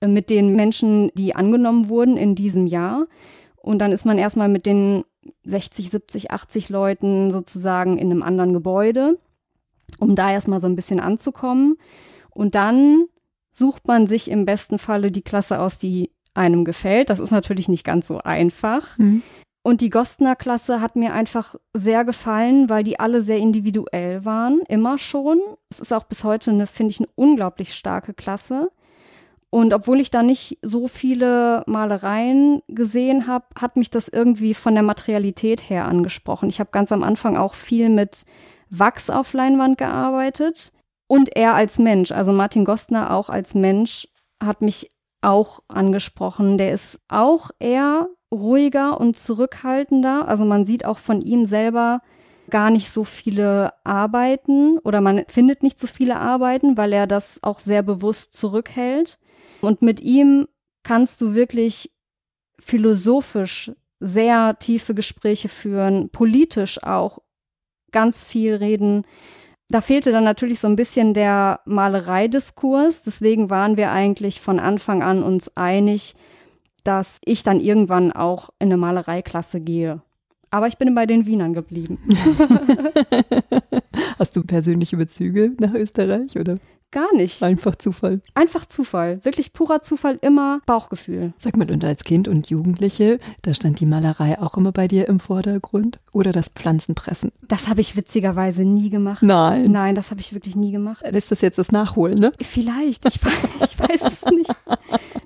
äh, 0.00 0.06
mit 0.06 0.30
den 0.30 0.54
Menschen, 0.54 1.10
die 1.14 1.34
angenommen 1.34 1.88
wurden 1.88 2.16
in 2.16 2.34
diesem 2.34 2.66
Jahr. 2.66 3.06
Und 3.56 3.78
dann 3.78 3.92
ist 3.92 4.04
man 4.04 4.18
erstmal 4.18 4.50
mit 4.50 4.66
den 4.66 5.04
60, 5.44 5.90
70, 5.90 6.30
80 6.30 6.68
Leuten 6.68 7.30
sozusagen 7.30 7.96
in 7.96 8.10
einem 8.10 8.22
anderen 8.22 8.52
Gebäude, 8.52 9.18
um 9.98 10.14
da 10.14 10.30
erstmal 10.30 10.60
so 10.60 10.66
ein 10.66 10.76
bisschen 10.76 11.00
anzukommen. 11.00 11.76
Und 12.30 12.54
dann 12.54 13.06
sucht 13.50 13.88
man 13.88 14.06
sich 14.06 14.30
im 14.30 14.44
besten 14.44 14.78
Falle 14.78 15.10
die 15.10 15.22
Klasse 15.22 15.60
aus, 15.60 15.78
die 15.78 16.10
einem 16.34 16.64
gefällt. 16.64 17.08
Das 17.08 17.20
ist 17.20 17.30
natürlich 17.30 17.68
nicht 17.68 17.84
ganz 17.84 18.06
so 18.06 18.18
einfach. 18.18 18.98
Mhm. 18.98 19.22
Und 19.66 19.80
die 19.80 19.88
Gostner-Klasse 19.88 20.82
hat 20.82 20.94
mir 20.94 21.14
einfach 21.14 21.54
sehr 21.72 22.04
gefallen, 22.04 22.68
weil 22.68 22.84
die 22.84 23.00
alle 23.00 23.22
sehr 23.22 23.38
individuell 23.38 24.22
waren, 24.26 24.60
immer 24.68 24.98
schon. 24.98 25.40
Es 25.70 25.80
ist 25.80 25.92
auch 25.92 26.04
bis 26.04 26.22
heute 26.22 26.50
eine, 26.50 26.66
finde 26.66 26.90
ich, 26.90 27.00
eine 27.00 27.08
unglaublich 27.14 27.72
starke 27.72 28.12
Klasse. 28.12 28.70
Und 29.48 29.72
obwohl 29.72 30.00
ich 30.00 30.10
da 30.10 30.22
nicht 30.22 30.58
so 30.60 30.86
viele 30.86 31.62
Malereien 31.66 32.60
gesehen 32.68 33.26
habe, 33.26 33.46
hat 33.58 33.78
mich 33.78 33.88
das 33.88 34.08
irgendwie 34.08 34.52
von 34.52 34.74
der 34.74 34.82
Materialität 34.82 35.70
her 35.70 35.86
angesprochen. 35.86 36.50
Ich 36.50 36.60
habe 36.60 36.70
ganz 36.70 36.92
am 36.92 37.02
Anfang 37.02 37.38
auch 37.38 37.54
viel 37.54 37.88
mit 37.88 38.24
Wachs 38.68 39.08
auf 39.08 39.32
Leinwand 39.32 39.78
gearbeitet 39.78 40.72
und 41.06 41.34
er 41.36 41.54
als 41.54 41.78
Mensch, 41.78 42.12
also 42.12 42.32
Martin 42.32 42.66
Gostner 42.66 43.14
auch 43.14 43.30
als 43.30 43.54
Mensch, 43.54 44.08
hat 44.42 44.60
mich 44.60 44.90
auch 45.22 45.60
angesprochen. 45.68 46.58
Der 46.58 46.72
ist 46.72 47.00
auch 47.08 47.50
eher 47.60 48.08
ruhiger 48.34 49.00
und 49.00 49.18
zurückhaltender. 49.18 50.28
Also 50.28 50.44
man 50.44 50.64
sieht 50.64 50.84
auch 50.84 50.98
von 50.98 51.22
ihm 51.22 51.46
selber 51.46 52.00
gar 52.50 52.70
nicht 52.70 52.90
so 52.90 53.04
viele 53.04 53.72
Arbeiten 53.84 54.78
oder 54.78 55.00
man 55.00 55.24
findet 55.28 55.62
nicht 55.62 55.80
so 55.80 55.86
viele 55.86 56.16
Arbeiten, 56.16 56.76
weil 56.76 56.92
er 56.92 57.06
das 57.06 57.42
auch 57.42 57.58
sehr 57.58 57.82
bewusst 57.82 58.34
zurückhält. 58.34 59.18
Und 59.60 59.82
mit 59.82 60.00
ihm 60.00 60.46
kannst 60.82 61.20
du 61.20 61.34
wirklich 61.34 61.90
philosophisch 62.58 63.72
sehr 64.00 64.58
tiefe 64.58 64.94
Gespräche 64.94 65.48
führen, 65.48 66.10
politisch 66.10 66.82
auch 66.82 67.18
ganz 67.90 68.24
viel 68.24 68.54
reden. 68.54 69.04
Da 69.68 69.80
fehlte 69.80 70.12
dann 70.12 70.24
natürlich 70.24 70.60
so 70.60 70.68
ein 70.68 70.76
bisschen 70.76 71.14
der 71.14 71.60
Malereidiskurs. 71.64 73.02
Deswegen 73.02 73.48
waren 73.48 73.76
wir 73.76 73.90
eigentlich 73.90 74.40
von 74.40 74.60
Anfang 74.60 75.02
an 75.02 75.22
uns 75.22 75.56
einig, 75.56 76.14
dass 76.84 77.18
ich 77.24 77.42
dann 77.42 77.60
irgendwann 77.60 78.12
auch 78.12 78.50
in 78.58 78.68
eine 78.68 78.76
Malereiklasse 78.76 79.60
gehe. 79.60 80.00
Aber 80.50 80.68
ich 80.68 80.78
bin 80.78 80.94
bei 80.94 81.04
den 81.04 81.26
Wienern 81.26 81.52
geblieben. 81.52 81.98
Hast 84.18 84.36
du 84.36 84.44
persönliche 84.44 84.96
Bezüge 84.96 85.52
nach 85.58 85.74
Österreich 85.74 86.38
oder? 86.38 86.54
Gar 86.94 87.12
nicht. 87.12 87.42
Einfach 87.42 87.74
Zufall. 87.74 88.20
Einfach 88.34 88.66
Zufall. 88.66 89.18
Wirklich 89.24 89.52
purer 89.52 89.82
Zufall, 89.82 90.16
immer 90.22 90.60
Bauchgefühl. 90.64 91.32
Sag 91.38 91.56
mal, 91.56 91.68
und 91.68 91.84
als 91.84 92.04
Kind 92.04 92.28
und 92.28 92.48
Jugendliche, 92.48 93.18
da 93.42 93.52
stand 93.52 93.80
die 93.80 93.86
Malerei 93.86 94.40
auch 94.40 94.56
immer 94.56 94.70
bei 94.70 94.86
dir 94.86 95.08
im 95.08 95.18
Vordergrund? 95.18 95.98
Oder 96.12 96.30
das 96.30 96.50
Pflanzenpressen? 96.50 97.32
Das 97.48 97.66
habe 97.66 97.80
ich 97.80 97.96
witzigerweise 97.96 98.62
nie 98.62 98.90
gemacht. 98.90 99.24
Nein. 99.24 99.64
Nein, 99.72 99.96
das 99.96 100.12
habe 100.12 100.20
ich 100.20 100.34
wirklich 100.34 100.54
nie 100.54 100.70
gemacht. 100.70 101.04
Lässt 101.10 101.32
das 101.32 101.40
jetzt 101.40 101.58
das 101.58 101.72
Nachholen, 101.72 102.16
ne? 102.16 102.30
Vielleicht. 102.40 103.04
Ich, 103.06 103.16
ich 103.60 103.76
weiß 103.76 104.02
es 104.02 104.24
nicht. 104.26 104.54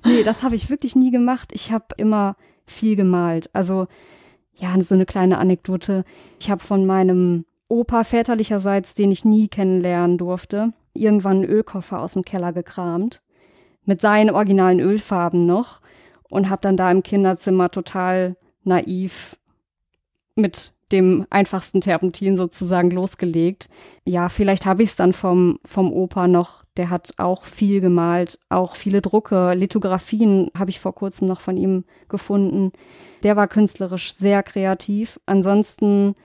Nee, 0.03 0.23
das 0.23 0.41
habe 0.41 0.55
ich 0.55 0.71
wirklich 0.71 0.95
nie 0.95 1.11
gemacht. 1.11 1.51
Ich 1.53 1.71
habe 1.71 1.85
immer 1.97 2.35
viel 2.65 2.95
gemalt. 2.95 3.47
Also, 3.53 3.85
ja, 4.55 4.73
so 4.81 4.95
eine 4.95 5.05
kleine 5.05 5.37
Anekdote. 5.37 6.03
Ich 6.39 6.49
habe 6.49 6.63
von 6.63 6.87
meinem 6.87 7.45
Opa 7.67 8.03
väterlicherseits, 8.03 8.95
den 8.95 9.11
ich 9.11 9.23
nie 9.23 9.49
kennenlernen 9.49 10.17
durfte, 10.17 10.73
irgendwann 10.99 11.37
einen 11.37 11.49
Ölkoffer 11.49 11.99
aus 11.99 12.13
dem 12.13 12.23
Keller 12.23 12.53
gekramt. 12.53 13.21
Mit 13.85 14.01
seinen 14.01 14.29
originalen 14.29 14.79
Ölfarben 14.79 15.45
noch. 15.45 15.81
Und 16.29 16.49
habe 16.49 16.61
dann 16.61 16.77
da 16.77 16.91
im 16.91 17.03
Kinderzimmer 17.03 17.71
total 17.71 18.35
naiv 18.63 19.35
mit 20.35 20.73
dem 20.91 21.25
einfachsten 21.29 21.81
Terpentin 21.81 22.35
sozusagen 22.35 22.89
losgelegt. 22.91 23.69
Ja, 24.05 24.29
vielleicht 24.29 24.65
habe 24.65 24.83
ich 24.83 24.89
es 24.89 24.95
dann 24.95 25.13
vom, 25.13 25.59
vom 25.63 25.91
Opa 25.93 26.27
noch. 26.27 26.63
Der 26.77 26.89
hat 26.89 27.13
auch 27.17 27.43
viel 27.43 27.81
gemalt, 27.81 28.39
auch 28.49 28.75
viele 28.75 29.01
Drucke, 29.01 29.53
Lithografien 29.53 30.49
habe 30.57 30.69
ich 30.69 30.79
vor 30.79 30.95
kurzem 30.95 31.27
noch 31.27 31.41
von 31.41 31.57
ihm 31.57 31.83
gefunden. 32.07 32.71
Der 33.23 33.35
war 33.35 33.47
künstlerisch 33.47 34.13
sehr 34.13 34.41
kreativ. 34.43 35.19
Ansonsten 35.25 36.15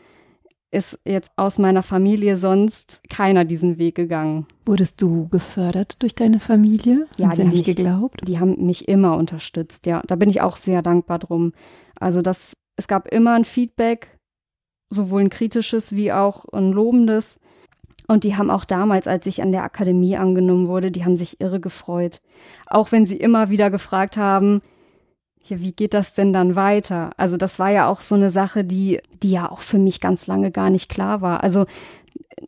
ist 0.75 0.99
jetzt 1.05 1.33
aus 1.37 1.59
meiner 1.59 1.83
Familie 1.83 2.37
sonst 2.37 3.01
keiner 3.09 3.45
diesen 3.45 3.79
Weg 3.79 3.95
gegangen. 3.95 4.47
Wurdest 4.67 5.01
du 5.01 5.29
gefördert 5.29 6.03
durch 6.03 6.15
deine 6.15 6.41
Familie? 6.41 7.07
Ja, 7.17 7.27
haben 7.27 7.35
sie 7.35 7.45
nicht 7.45 7.65
geglaubt? 7.65 8.21
Die 8.27 8.41
haben 8.41 8.67
mich 8.67 8.89
immer 8.89 9.17
unterstützt. 9.17 9.87
Ja, 9.87 10.03
da 10.07 10.17
bin 10.17 10.29
ich 10.29 10.41
auch 10.41 10.57
sehr 10.57 10.83
dankbar 10.83 11.19
drum. 11.21 11.53
Also 12.01 12.23
das, 12.23 12.55
es 12.77 12.89
gab 12.89 13.09
immer 13.09 13.35
ein 13.35 13.45
Feedback, 13.45 14.19
sowohl 14.91 15.23
ein 15.23 15.31
kritisches 15.31 15.95
wie 15.95 16.13
auch 16.13 16.45
ein 16.53 16.73
lobendes. 16.73 17.39
Und 18.07 18.25
die 18.25 18.37
haben 18.37 18.51
auch 18.51 18.65
damals, 18.65 19.07
als 19.07 19.27
ich 19.27 19.43
an 19.43 19.53
der 19.53 19.63
Akademie 19.63 20.17
angenommen 20.17 20.67
wurde, 20.67 20.91
die 20.91 21.05
haben 21.05 21.17
sich 21.17 21.41
irre 21.41 21.61
gefreut. 21.61 22.21
Auch 22.67 22.93
wenn 22.93 23.07
sie 23.07 23.17
immer 23.17 23.49
wieder 23.49 23.71
gefragt 23.71 24.17
haben, 24.17 24.61
ja, 25.45 25.61
wie 25.61 25.73
geht 25.73 25.95
das 25.95 26.15
denn 26.15 26.33
dann 26.33 26.57
weiter? 26.57 27.13
Also 27.17 27.37
das 27.37 27.59
war 27.59 27.71
ja 27.71 27.89
auch 27.89 28.01
so 28.01 28.15
eine 28.15 28.31
Sache, 28.31 28.65
die, 28.65 29.01
die 29.23 29.31
ja 29.31 29.51
auch 29.51 29.61
für 29.61 29.79
mich 29.79 30.01
ganz 30.01 30.27
lange 30.27 30.51
gar 30.51 30.71
nicht 30.71 30.89
klar 30.89 31.21
war. 31.21 31.43
Also, 31.43 31.67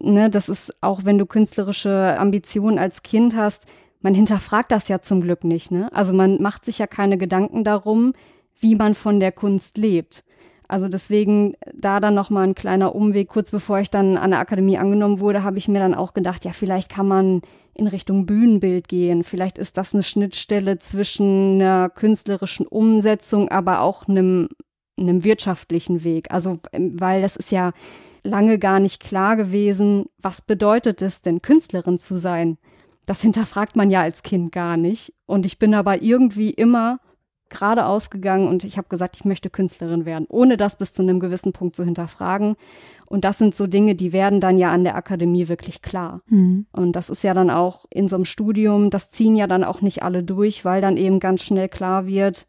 ne, 0.00 0.30
das 0.30 0.48
ist 0.48 0.74
auch, 0.82 1.04
wenn 1.04 1.18
du 1.18 1.26
künstlerische 1.26 2.16
Ambitionen 2.18 2.78
als 2.78 3.02
Kind 3.02 3.36
hast, 3.36 3.66
man 4.00 4.14
hinterfragt 4.14 4.72
das 4.72 4.88
ja 4.88 5.00
zum 5.00 5.20
Glück 5.20 5.44
nicht, 5.44 5.70
ne? 5.70 5.90
Also 5.92 6.12
man 6.12 6.40
macht 6.40 6.64
sich 6.64 6.78
ja 6.78 6.86
keine 6.86 7.18
Gedanken 7.18 7.64
darum, 7.64 8.12
wie 8.58 8.74
man 8.74 8.94
von 8.94 9.20
der 9.20 9.32
Kunst 9.32 9.76
lebt. 9.76 10.24
Also 10.68 10.88
deswegen 10.88 11.54
da 11.74 12.00
dann 12.00 12.14
noch 12.14 12.30
mal 12.30 12.42
ein 12.42 12.54
kleiner 12.54 12.94
Umweg. 12.94 13.28
Kurz 13.28 13.50
bevor 13.50 13.78
ich 13.78 13.90
dann 13.90 14.16
an 14.16 14.30
der 14.30 14.40
Akademie 14.40 14.78
angenommen 14.78 15.20
wurde, 15.20 15.44
habe 15.44 15.58
ich 15.58 15.68
mir 15.68 15.78
dann 15.78 15.94
auch 15.94 16.14
gedacht, 16.14 16.44
ja, 16.44 16.52
vielleicht 16.52 16.90
kann 16.90 17.06
man 17.06 17.42
in 17.74 17.86
Richtung 17.86 18.26
Bühnenbild 18.26 18.88
gehen. 18.88 19.22
Vielleicht 19.22 19.58
ist 19.58 19.76
das 19.76 19.94
eine 19.94 20.02
Schnittstelle 20.02 20.78
zwischen 20.78 21.60
einer 21.60 21.88
künstlerischen 21.90 22.66
Umsetzung, 22.66 23.48
aber 23.48 23.80
auch 23.80 24.08
einem, 24.08 24.48
einem 24.98 25.24
wirtschaftlichen 25.24 26.02
Weg. 26.02 26.30
Also, 26.30 26.58
weil 26.72 27.22
das 27.22 27.36
ist 27.36 27.52
ja 27.52 27.72
lange 28.24 28.58
gar 28.58 28.80
nicht 28.80 29.00
klar 29.00 29.36
gewesen, 29.36 30.06
was 30.18 30.42
bedeutet 30.42 31.00
es 31.00 31.22
denn, 31.22 31.42
Künstlerin 31.42 31.98
zu 31.98 32.18
sein. 32.18 32.58
Das 33.06 33.20
hinterfragt 33.20 33.76
man 33.76 33.90
ja 33.90 34.00
als 34.00 34.22
Kind 34.22 34.50
gar 34.50 34.76
nicht. 34.76 35.14
Und 35.26 35.46
ich 35.46 35.58
bin 35.60 35.74
aber 35.74 36.02
irgendwie 36.02 36.50
immer 36.50 36.98
gerade 37.50 37.86
ausgegangen 37.86 38.48
und 38.48 38.64
ich 38.64 38.78
habe 38.78 38.88
gesagt, 38.88 39.16
ich 39.16 39.24
möchte 39.24 39.50
Künstlerin 39.50 40.04
werden, 40.04 40.26
ohne 40.28 40.56
das 40.56 40.76
bis 40.76 40.92
zu 40.94 41.02
einem 41.02 41.20
gewissen 41.20 41.52
Punkt 41.52 41.76
zu 41.76 41.84
hinterfragen. 41.84 42.56
Und 43.08 43.24
das 43.24 43.38
sind 43.38 43.54
so 43.54 43.66
Dinge, 43.66 43.94
die 43.94 44.12
werden 44.12 44.40
dann 44.40 44.58
ja 44.58 44.72
an 44.72 44.82
der 44.82 44.96
Akademie 44.96 45.48
wirklich 45.48 45.80
klar. 45.80 46.22
Mhm. 46.28 46.66
Und 46.72 46.92
das 46.92 47.08
ist 47.08 47.22
ja 47.22 47.34
dann 47.34 47.50
auch 47.50 47.84
in 47.90 48.08
so 48.08 48.16
einem 48.16 48.24
Studium, 48.24 48.90
das 48.90 49.10
ziehen 49.10 49.36
ja 49.36 49.46
dann 49.46 49.64
auch 49.64 49.80
nicht 49.80 50.02
alle 50.02 50.24
durch, 50.24 50.64
weil 50.64 50.80
dann 50.80 50.96
eben 50.96 51.20
ganz 51.20 51.42
schnell 51.42 51.68
klar 51.68 52.06
wird, 52.06 52.46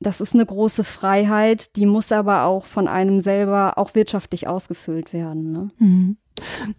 das 0.00 0.22
ist 0.22 0.34
eine 0.34 0.46
große 0.46 0.82
Freiheit, 0.82 1.76
die 1.76 1.84
muss 1.84 2.10
aber 2.10 2.44
auch 2.44 2.64
von 2.64 2.88
einem 2.88 3.20
selber 3.20 3.76
auch 3.76 3.94
wirtschaftlich 3.94 4.48
ausgefüllt 4.48 5.12
werden. 5.12 5.52
Ne? 5.52 5.68
Mhm. 5.78 6.16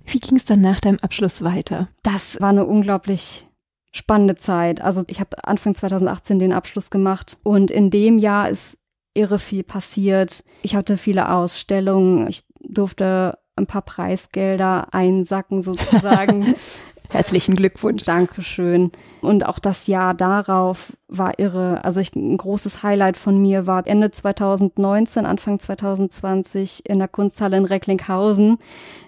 Wie 0.05 0.19
ging 0.19 0.37
es 0.37 0.45
dann 0.45 0.61
nach 0.61 0.79
deinem 0.79 0.97
Abschluss 1.01 1.43
weiter? 1.43 1.87
Das 2.01 2.41
war 2.41 2.49
eine 2.49 2.65
unglaublich 2.65 3.47
spannende 3.91 4.36
Zeit. 4.36 4.81
Also 4.81 5.03
ich 5.07 5.19
habe 5.19 5.43
Anfang 5.43 5.75
2018 5.75 6.39
den 6.39 6.53
Abschluss 6.53 6.89
gemacht 6.89 7.38
und 7.43 7.71
in 7.71 7.89
dem 7.89 8.17
Jahr 8.17 8.50
ist 8.50 8.77
irre 9.13 9.39
viel 9.39 9.63
passiert. 9.63 10.43
Ich 10.62 10.75
hatte 10.75 10.98
viele 10.98 11.31
Ausstellungen, 11.31 12.27
ich 12.27 12.43
durfte 12.62 13.38
ein 13.55 13.67
paar 13.67 13.81
Preisgelder 13.81 14.93
einsacken 14.93 15.62
sozusagen. 15.62 16.55
Herzlichen 17.10 17.57
Glückwunsch. 17.57 18.03
Dankeschön. 18.03 18.91
Und 19.19 19.45
auch 19.45 19.60
das 19.60 19.88
Jahr 19.88 20.13
darauf 20.13 20.93
war 21.11 21.37
irre. 21.39 21.83
Also 21.83 21.99
ich, 21.99 22.15
ein 22.15 22.37
großes 22.37 22.83
Highlight 22.83 23.17
von 23.17 23.39
mir 23.39 23.67
war 23.67 23.85
Ende 23.85 24.11
2019, 24.11 25.25
Anfang 25.25 25.59
2020 25.59 26.89
in 26.89 26.99
der 26.99 27.09
Kunsthalle 27.09 27.57
in 27.57 27.65
Recklinghausen 27.65 28.57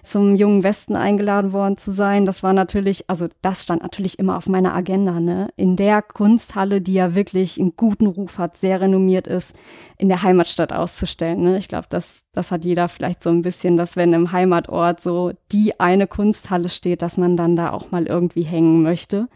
zum 0.02 0.36
Jungen 0.36 0.62
Westen 0.62 0.96
eingeladen 0.96 1.52
worden 1.52 1.78
zu 1.78 1.92
sein. 1.92 2.26
Das 2.26 2.42
war 2.42 2.52
natürlich, 2.52 3.08
also 3.08 3.28
das 3.40 3.62
stand 3.62 3.82
natürlich 3.82 4.18
immer 4.18 4.36
auf 4.36 4.46
meiner 4.46 4.74
Agenda, 4.74 5.18
ne? 5.18 5.48
In 5.56 5.76
der 5.76 6.02
Kunsthalle, 6.02 6.82
die 6.82 6.92
ja 6.92 7.14
wirklich 7.14 7.58
einen 7.58 7.74
guten 7.74 8.06
Ruf 8.06 8.36
hat, 8.36 8.56
sehr 8.56 8.82
renommiert 8.82 9.26
ist, 9.26 9.56
in 9.96 10.08
der 10.08 10.22
Heimatstadt 10.22 10.74
auszustellen. 10.74 11.40
Ne? 11.40 11.56
Ich 11.56 11.68
glaube, 11.68 11.86
das, 11.88 12.24
das 12.32 12.50
hat 12.50 12.66
jeder 12.66 12.88
vielleicht 12.88 13.22
so 13.22 13.30
ein 13.30 13.42
bisschen, 13.42 13.78
dass 13.78 13.96
wenn 13.96 14.12
im 14.12 14.30
Heimatort 14.30 15.00
so 15.00 15.32
die 15.52 15.80
eine 15.80 16.06
Kunsthalle 16.06 16.68
steht, 16.68 17.00
dass 17.00 17.16
man 17.16 17.38
dann 17.38 17.56
da 17.56 17.70
auch 17.70 17.90
mal 17.90 18.06
irgendwie 18.06 18.42
hängen 18.42 18.82
möchte. 18.82 19.28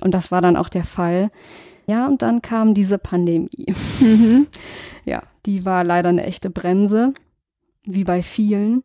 Und 0.00 0.12
das 0.12 0.30
war 0.30 0.40
dann 0.40 0.56
auch 0.56 0.68
der 0.68 0.84
Fall. 0.84 1.30
Ja, 1.86 2.06
und 2.06 2.22
dann 2.22 2.42
kam 2.42 2.74
diese 2.74 2.98
Pandemie. 2.98 3.74
Mhm. 4.00 4.46
Ja, 5.04 5.22
die 5.46 5.64
war 5.64 5.82
leider 5.82 6.10
eine 6.10 6.22
echte 6.22 6.48
Bremse, 6.48 7.12
wie 7.84 8.04
bei 8.04 8.22
vielen. 8.22 8.84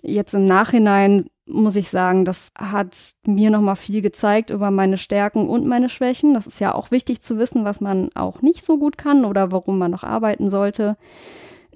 Jetzt 0.00 0.32
im 0.32 0.46
Nachhinein 0.46 1.26
muss 1.46 1.76
ich 1.76 1.90
sagen, 1.90 2.24
das 2.24 2.52
hat 2.56 3.14
mir 3.26 3.50
nochmal 3.50 3.76
viel 3.76 4.00
gezeigt 4.00 4.50
über 4.50 4.70
meine 4.70 4.96
Stärken 4.96 5.48
und 5.48 5.66
meine 5.66 5.88
Schwächen. 5.88 6.34
Das 6.34 6.46
ist 6.46 6.60
ja 6.60 6.74
auch 6.74 6.90
wichtig 6.90 7.20
zu 7.20 7.38
wissen, 7.38 7.64
was 7.64 7.80
man 7.80 8.10
auch 8.14 8.42
nicht 8.42 8.64
so 8.64 8.78
gut 8.78 8.96
kann 8.96 9.24
oder 9.24 9.52
worum 9.52 9.78
man 9.78 9.90
noch 9.90 10.04
arbeiten 10.04 10.48
sollte. 10.48 10.96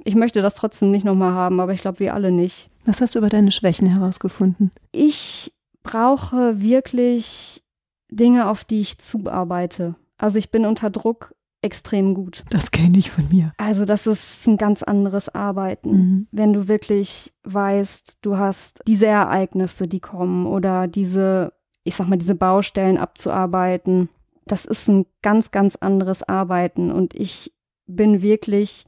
Ich 0.04 0.14
möchte 0.14 0.42
das 0.42 0.54
trotzdem 0.54 0.90
nicht 0.90 1.04
nochmal 1.04 1.32
haben, 1.32 1.60
aber 1.60 1.72
ich 1.72 1.80
glaube, 1.80 1.98
wir 1.98 2.14
alle 2.14 2.30
nicht. 2.30 2.70
Was 2.84 3.00
hast 3.00 3.14
du 3.14 3.18
über 3.18 3.28
deine 3.28 3.50
Schwächen 3.50 3.88
herausgefunden? 3.88 4.70
Ich 4.92 5.52
brauche 5.82 6.60
wirklich 6.60 7.64
Dinge, 8.10 8.48
auf 8.48 8.64
die 8.64 8.80
ich 8.80 8.98
zuarbeite. 8.98 9.96
Also 10.18 10.38
ich 10.38 10.50
bin 10.50 10.66
unter 10.66 10.90
Druck 10.90 11.34
extrem 11.62 12.14
gut. 12.14 12.44
Das 12.50 12.70
kenne 12.70 12.96
ich 12.98 13.10
von 13.10 13.28
mir. 13.28 13.52
Also 13.56 13.84
das 13.84 14.06
ist 14.06 14.46
ein 14.46 14.56
ganz 14.56 14.82
anderes 14.82 15.34
Arbeiten, 15.34 15.90
mhm. 15.90 16.28
wenn 16.30 16.52
du 16.52 16.68
wirklich 16.68 17.34
weißt, 17.44 18.18
du 18.22 18.38
hast 18.38 18.82
diese 18.86 19.06
Ereignisse, 19.06 19.88
die 19.88 20.00
kommen 20.00 20.46
oder 20.46 20.86
diese, 20.86 21.52
ich 21.82 21.96
sag 21.96 22.08
mal, 22.08 22.18
diese 22.18 22.34
Baustellen 22.34 22.98
abzuarbeiten. 22.98 24.08
Das 24.46 24.64
ist 24.64 24.88
ein 24.88 25.06
ganz, 25.22 25.50
ganz 25.50 25.76
anderes 25.76 26.22
Arbeiten 26.22 26.92
und 26.92 27.14
ich 27.14 27.52
bin 27.86 28.22
wirklich, 28.22 28.84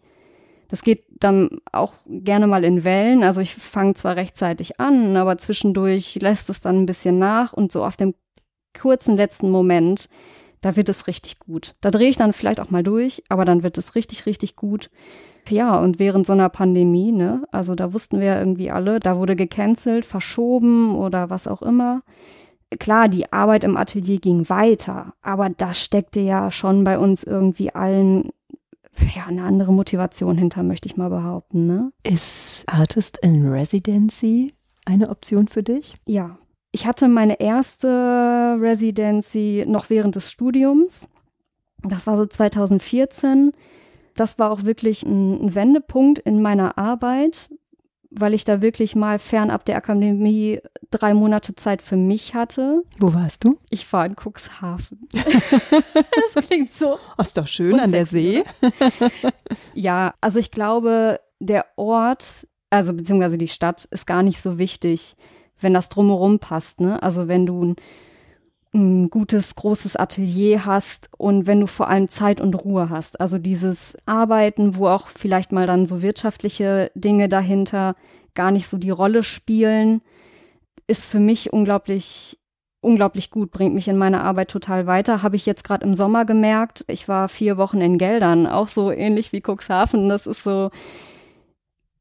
das 0.69 0.83
geht 0.83 1.05
dann 1.19 1.61
auch 1.73 1.95
gerne 2.07 2.47
mal 2.47 2.63
in 2.63 2.85
Wellen. 2.85 3.25
Also 3.25 3.41
ich 3.41 3.57
fange 3.57 3.95
zwar 3.95 4.15
rechtzeitig 4.15 4.79
an, 4.79 5.17
aber 5.17 5.37
zwischendurch 5.39 6.17
lässt 6.21 6.49
es 6.49 6.61
dann 6.61 6.83
ein 6.83 6.87
bisschen 6.87 7.19
nach 7.19 7.53
und 7.53 7.73
so 7.73 7.85
auf 7.85 7.97
dem 7.97 8.15
kurzen 8.79 9.17
letzten 9.17 9.51
Moment 9.51 10.09
da 10.61 10.77
wird 10.77 10.89
es 10.89 11.07
richtig 11.07 11.39
gut. 11.39 11.75
Da 11.81 11.91
drehe 11.91 12.09
ich 12.09 12.17
dann 12.17 12.33
vielleicht 12.33 12.61
auch 12.61 12.71
mal 12.71 12.83
durch, 12.83 13.23
aber 13.29 13.45
dann 13.45 13.63
wird 13.63 13.79
es 13.79 13.95
richtig, 13.95 14.27
richtig 14.27 14.57
gut. 14.57 14.91
Ja, 15.49 15.79
und 15.79 15.99
während 15.99 16.27
so 16.27 16.33
einer 16.33 16.49
Pandemie, 16.49 17.13
ne, 17.13 17.43
also 17.53 17.75
da 17.75 17.93
wussten 17.93 18.21
wir 18.21 18.27
ja 18.27 18.39
irgendwie 18.39 18.71
alle, 18.71 19.01
da 19.01 19.17
wurde 19.17 19.37
gecancelt, 19.37 20.05
verschoben 20.05 20.95
oder 20.95 21.31
was 21.31 21.47
auch 21.47 21.63
immer. 21.63 22.03
Klar, 22.79 23.09
die 23.09 23.33
Arbeit 23.33 23.65
im 23.65 23.79
Atelier 23.79 24.19
ging 24.19 24.49
weiter, 24.51 25.15
aber 25.23 25.49
da 25.49 25.73
steckte 25.73 26.21
ja 26.21 26.51
schon 26.51 26.85
bei 26.85 26.99
uns 26.99 27.25
irgendwie 27.25 27.75
allen 27.75 28.31
ja, 29.15 29.27
eine 29.27 29.45
andere 29.45 29.73
Motivation 29.73 30.37
hinter, 30.37 30.63
möchte 30.63 30.87
ich 30.87 30.97
mal 30.97 31.09
behaupten. 31.09 31.67
Ne? 31.67 31.93
Ist 32.03 32.65
Artist 32.67 33.19
in 33.23 33.49
Residency 33.49 34.53
eine 34.85 35.09
Option 35.09 35.49
für 35.49 35.63
dich? 35.63 35.95
Ja, 36.07 36.37
ich 36.73 36.87
hatte 36.87 37.09
meine 37.09 37.41
erste 37.41 38.59
Residency 38.61 39.65
noch 39.67 39.91
während 39.91 40.17
des 40.17 40.31
Studiums. 40.31 41.09
Das 41.83 42.07
war 42.07 42.17
so 42.17 42.27
2014. 42.27 43.53
Das 44.17 44.39
war 44.39 44.51
auch 44.51 44.65
wirklich 44.65 45.03
ein, 45.05 45.47
ein 45.47 45.55
Wendepunkt 45.55 46.19
in 46.19 46.43
meiner 46.43 46.77
Arbeit, 46.77 47.49
weil 48.11 48.35
ich 48.35 48.45
da 48.45 48.61
wirklich 48.61 48.97
mal 48.97 49.19
fernab 49.19 49.65
der 49.65 49.77
Akademie 49.77 50.61
drei 50.91 51.15
Monate 51.15 51.55
Zeit 51.55 51.83
für 51.83 51.97
mich 51.97 52.35
hatte. 52.35 52.83
Wo 52.99 53.15
warst 53.15 53.45
du? 53.45 53.57
Ich 53.71 53.91
war 53.93 54.05
in 54.05 54.17
Cuxhaven. 54.17 55.09
das 55.13 56.47
klingt 56.47 56.73
so. 56.73 56.99
Oh, 57.17 57.23
ist 57.23 57.37
doch 57.37 57.47
schön 57.47 57.79
an 57.79 57.93
der 57.93 58.07
See. 58.07 58.43
ja, 59.75 60.15
also 60.21 60.39
ich 60.39 60.51
glaube, 60.51 61.21
der 61.39 61.67
Ort, 61.77 62.49
also 62.71 62.93
beziehungsweise 62.93 63.39
die 63.39 63.49
Stadt, 63.49 63.85
ist 63.87 64.07
gar 64.07 64.23
nicht 64.23 64.41
so 64.41 64.59
wichtig 64.59 65.17
wenn 65.61 65.75
das 65.75 65.89
drumherum 65.89 66.39
passt. 66.39 66.81
Ne? 66.81 67.03
Also 67.03 67.29
wenn 67.29 67.47
du 67.47 67.65
ein, 67.65 67.77
ein 68.75 69.09
gutes, 69.09 69.55
großes 69.55 69.97
Atelier 69.97 70.67
hast 70.67 71.09
und 71.17 71.47
wenn 71.47 71.61
du 71.61 71.67
vor 71.67 71.89
allem 71.89 72.09
Zeit 72.09 72.41
und 72.41 72.55
Ruhe 72.55 72.91
hast. 72.91 73.21
Also 73.21 73.39
dieses 73.39 73.97
Arbeiten, 74.07 74.77
wo 74.77 74.89
auch 74.89 75.09
vielleicht 75.09 75.53
mal 75.53 75.67
dann 75.67 75.87
so 75.87 76.03
wirtschaftliche 76.03 76.91
Dinge 76.95 77.29
dahinter 77.29 77.97
gar 78.35 78.51
nicht 78.51 78.69
so 78.69 78.77
die 78.77 78.91
Rolle 78.91 79.23
spielen, 79.23 80.03
ist 80.87 81.07
für 81.07 81.21
mich 81.21 81.53
unglaublich 81.53 82.39
unglaublich 82.81 83.31
gut, 83.31 83.51
bringt 83.51 83.75
mich 83.75 83.89
in 83.89 83.99
meiner 83.99 84.23
Arbeit 84.23 84.51
total 84.51 84.87
weiter. 84.87 85.23
Habe 85.23 85.37
ich 85.37 85.47
jetzt 85.47 85.65
gerade 85.65 85.85
im 85.85 85.95
Sommer 85.95 86.25
gemerkt. 86.25 86.85
Ich 86.87 87.09
war 87.09 87.29
vier 87.29 87.57
Wochen 87.57 87.81
in 87.81 87.99
Geldern, 87.99 88.47
auch 88.47 88.69
so 88.69 88.93
ähnlich 88.93 89.33
wie 89.33 89.43
Cuxhaven. 89.43 90.09
Das 90.09 90.27
ist 90.27 90.45
so 90.45 90.71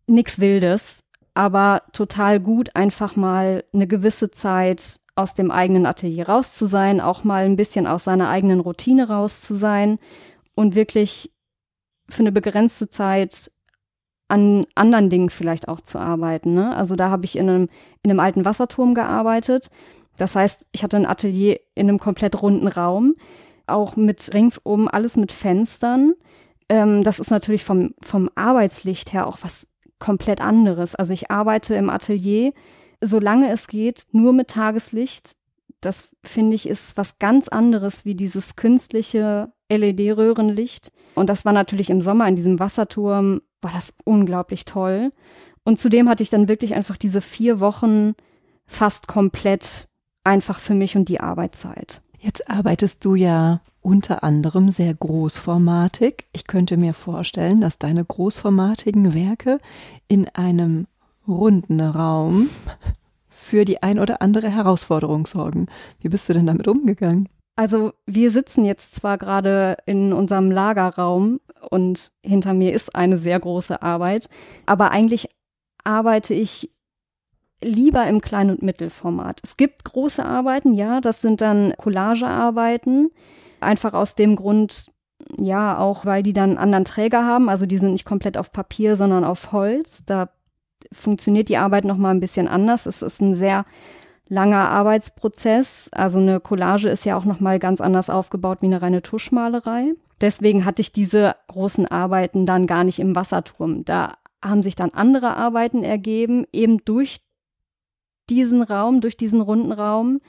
nix 0.06 0.39
Wildes 0.39 1.04
aber 1.38 1.84
total 1.93 2.39
gut, 2.39 2.76
einfach 2.76 3.15
mal 3.15 3.63
eine 3.71 3.86
gewisse 3.86 4.32
Zeit 4.32 5.00
aus 5.15 5.36
dem 5.36 5.52
eigenen 5.52 5.86
Atelier 5.86 6.28
raus 6.28 6.56
zu 6.56 6.65
sein, 6.65 7.00
auch 7.00 7.23
mal 7.23 7.45
ein 7.45 7.56
bisschen 7.56 7.86
aus 7.86 8.06
seiner 8.06 8.28
eigenen 8.30 8.60
Routine 8.60 9.08
raus 9.08 9.41
zu 9.41 9.54
sein 9.54 10.00
und 10.56 10.73
wirklich 10.73 11.32
für 12.10 12.23
eine 12.23 12.32
begrenzte 12.32 12.89
Zeit 12.89 13.52
an 14.28 14.65
anderen 14.73 15.12
Dingen 15.12 15.30
vielleicht 15.30 15.67
auch 15.67 15.80
zu 15.80 16.00
arbeiten. 16.00 16.56
Ne? 16.56 16.76
Also 16.76 16.95
da 16.95 17.12
habe 17.12 17.26
ich 17.26 17.38
in 17.38 17.47
einem, 17.47 17.69
in 18.02 18.10
einem 18.10 18.19
alten 18.19 18.43
Wasserturm 18.43 18.95
gearbeitet. 18.95 19.69
Das 20.17 20.36
heißt, 20.36 20.65
ich 20.71 20.82
hatte 20.82 20.97
ein 20.97 21.06
Atelier 21.06 21.60
in 21.76 21.88
einem 21.88 22.00
komplett 22.00 22.41
runden 22.41 22.67
Raum, 22.67 23.13
auch 23.67 23.95
mit 23.95 24.34
ringsum 24.34 24.88
alles 24.88 25.17
mit 25.17 25.32
Fenstern. 25.32 26.15
Ähm, 26.67 27.04
das 27.04 27.19
ist 27.19 27.30
natürlich 27.30 27.63
vom, 27.63 27.93
vom 28.02 28.28
Arbeitslicht 28.34 29.13
her 29.13 29.28
auch 29.28 29.38
was 29.43 29.67
komplett 30.00 30.42
anderes. 30.42 30.96
Also 30.96 31.14
ich 31.14 31.32
arbeite 31.32 31.76
im 31.76 31.90
Atelier, 31.90 32.54
solange 33.02 33.52
es 33.52 33.68
geht, 33.68 34.04
nur 34.12 34.34
mit 34.34 34.50
Tageslicht. 34.50 35.36
Das 35.82 36.10
finde 36.24 36.56
ich 36.56 36.68
ist 36.68 36.98
was 36.98 37.20
ganz 37.20 37.48
anderes 37.48 38.06
wie 38.06 38.16
dieses 38.16 38.56
künstliche 38.56 39.52
LED-Röhrenlicht. 39.70 40.92
Und 41.16 41.30
das 41.30 41.46
war 41.46 41.54
natürlich 41.54 41.90
im 41.90 42.02
Sommer 42.02 42.28
in 42.28 42.36
diesem 42.36 42.60
Wasserturm, 42.60 43.42
war 43.62 43.72
das 43.72 43.94
unglaublich 44.04 44.66
toll. 44.66 45.12
Und 45.64 45.80
zudem 45.80 46.10
hatte 46.10 46.24
ich 46.24 46.30
dann 46.30 46.48
wirklich 46.48 46.74
einfach 46.74 46.98
diese 46.98 47.22
vier 47.22 47.60
Wochen 47.60 48.14
fast 48.66 49.08
komplett 49.08 49.88
einfach 50.24 50.60
für 50.60 50.74
mich 50.74 50.96
und 50.96 51.10
die 51.10 51.20
Arbeitszeit. 51.20 52.02
Jetzt 52.20 52.50
arbeitest 52.50 53.06
du 53.06 53.16
ja 53.16 53.62
unter 53.82 54.24
anderem 54.24 54.70
sehr 54.70 54.94
großformatig. 54.94 56.26
Ich 56.34 56.48
könnte 56.48 56.76
mir 56.78 56.94
vorstellen, 56.94 57.62
dass 57.62 57.78
deine 57.78 58.04
großformatigen 58.04 59.14
Werke 59.14 59.60
in 60.08 60.28
einem 60.30 60.88
runden 61.28 61.80
Raum 61.80 62.50
für 63.30 63.66
die 63.66 63.82
ein 63.82 64.00
oder 64.00 64.22
andere 64.22 64.50
Herausforderung 64.50 65.26
sorgen. 65.26 65.68
Wie 66.02 66.10
bist 66.10 66.28
du 66.28 66.34
denn 66.34 66.48
damit 66.48 66.68
umgegangen? 66.68 67.30
Also 67.56 67.94
wir 68.06 68.30
sitzen 68.30 68.66
jetzt 68.66 68.94
zwar 68.94 69.18
gerade 69.18 69.78
in 69.86 70.14
unserem 70.14 70.52
Lagerraum 70.52 71.40
und 71.70 72.12
hinter 72.24 72.54
mir 72.54 72.74
ist 72.74 72.96
eine 72.96 73.18
sehr 73.18 73.40
große 73.40 73.82
Arbeit, 73.82 74.30
aber 74.66 74.92
eigentlich 74.92 75.30
arbeite 75.84 76.34
ich 76.34 76.70
lieber 77.62 78.06
im 78.08 78.22
Klein- 78.22 78.52
und 78.52 78.62
Mittelformat. 78.62 79.41
Es 79.43 79.58
gibt 79.58 79.84
große 79.84 80.24
Arbeiten, 80.24 80.74
ja, 80.74 81.02
das 81.02 81.22
sind 81.22 81.41
dann 81.41 81.74
Collagearbeiten, 81.78 83.12
einfach 83.60 83.93
aus 83.93 84.15
dem 84.15 84.36
Grund, 84.36 84.91
ja, 85.38 85.78
auch 85.80 86.06
weil 86.06 86.24
die 86.24 86.34
dann 86.34 86.52
einen 86.52 86.58
anderen 86.60 86.86
Träger 86.86 87.26
haben, 87.26 87.50
also 87.50 87.65
die 87.65 87.78
sind 87.78 87.93
nicht 87.93 88.06
komplett 88.06 88.38
auf 88.38 88.52
Papier, 88.52 88.96
sondern 88.96 89.24
auf 89.24 89.52
Holz. 89.52 90.04
Da 90.06 90.30
funktioniert 90.91 91.50
die 91.50 91.58
Arbeit 91.58 91.86
noch 91.86 91.98
mal 91.98 92.12
ein 92.12 92.20
bisschen 92.20 92.48
anders. 92.48 92.86
Es 92.86 93.02
ist 93.02 93.22
ein 93.22 93.36
sehr 93.36 93.65
langer 94.30 94.70
Arbeitsprozess. 94.70 95.89
Also 95.91 96.20
eine 96.20 96.39
Collage 96.39 96.89
ist 96.89 97.06
ja 97.06 97.17
auch 97.17 97.26
noch 97.26 97.39
mal 97.39 97.60
ganz 97.60 97.82
anders 97.82 98.10
aufgebaut 98.10 98.60
wie 98.62 98.67
eine 98.67 98.82
reine 98.82 99.02
Tuschmalerei. 99.02 99.93
Deswegen 100.22 100.65
hatte 100.65 100.82
ich 100.82 100.91
diese 100.91 101.36
großen 101.48 101.88
Arbeiten 101.88 102.46
dann 102.46 102.67
gar 102.67 102.84
nicht 102.84 103.00
im 103.00 103.15
Wasserturm. 103.15 103.86
Da 103.86 104.13
haben 104.43 104.63
sich 104.63 104.76
dann 104.76 104.91
andere 104.91 105.36
Arbeiten 105.36 105.84
ergeben, 105.84 106.46
eben 106.52 106.84
durch 106.86 107.20
diesen 108.30 108.62
Raum, 108.62 109.02
durch 109.02 109.18
diesen 109.18 109.42
runden 109.42 109.72
Raum. 109.72 110.20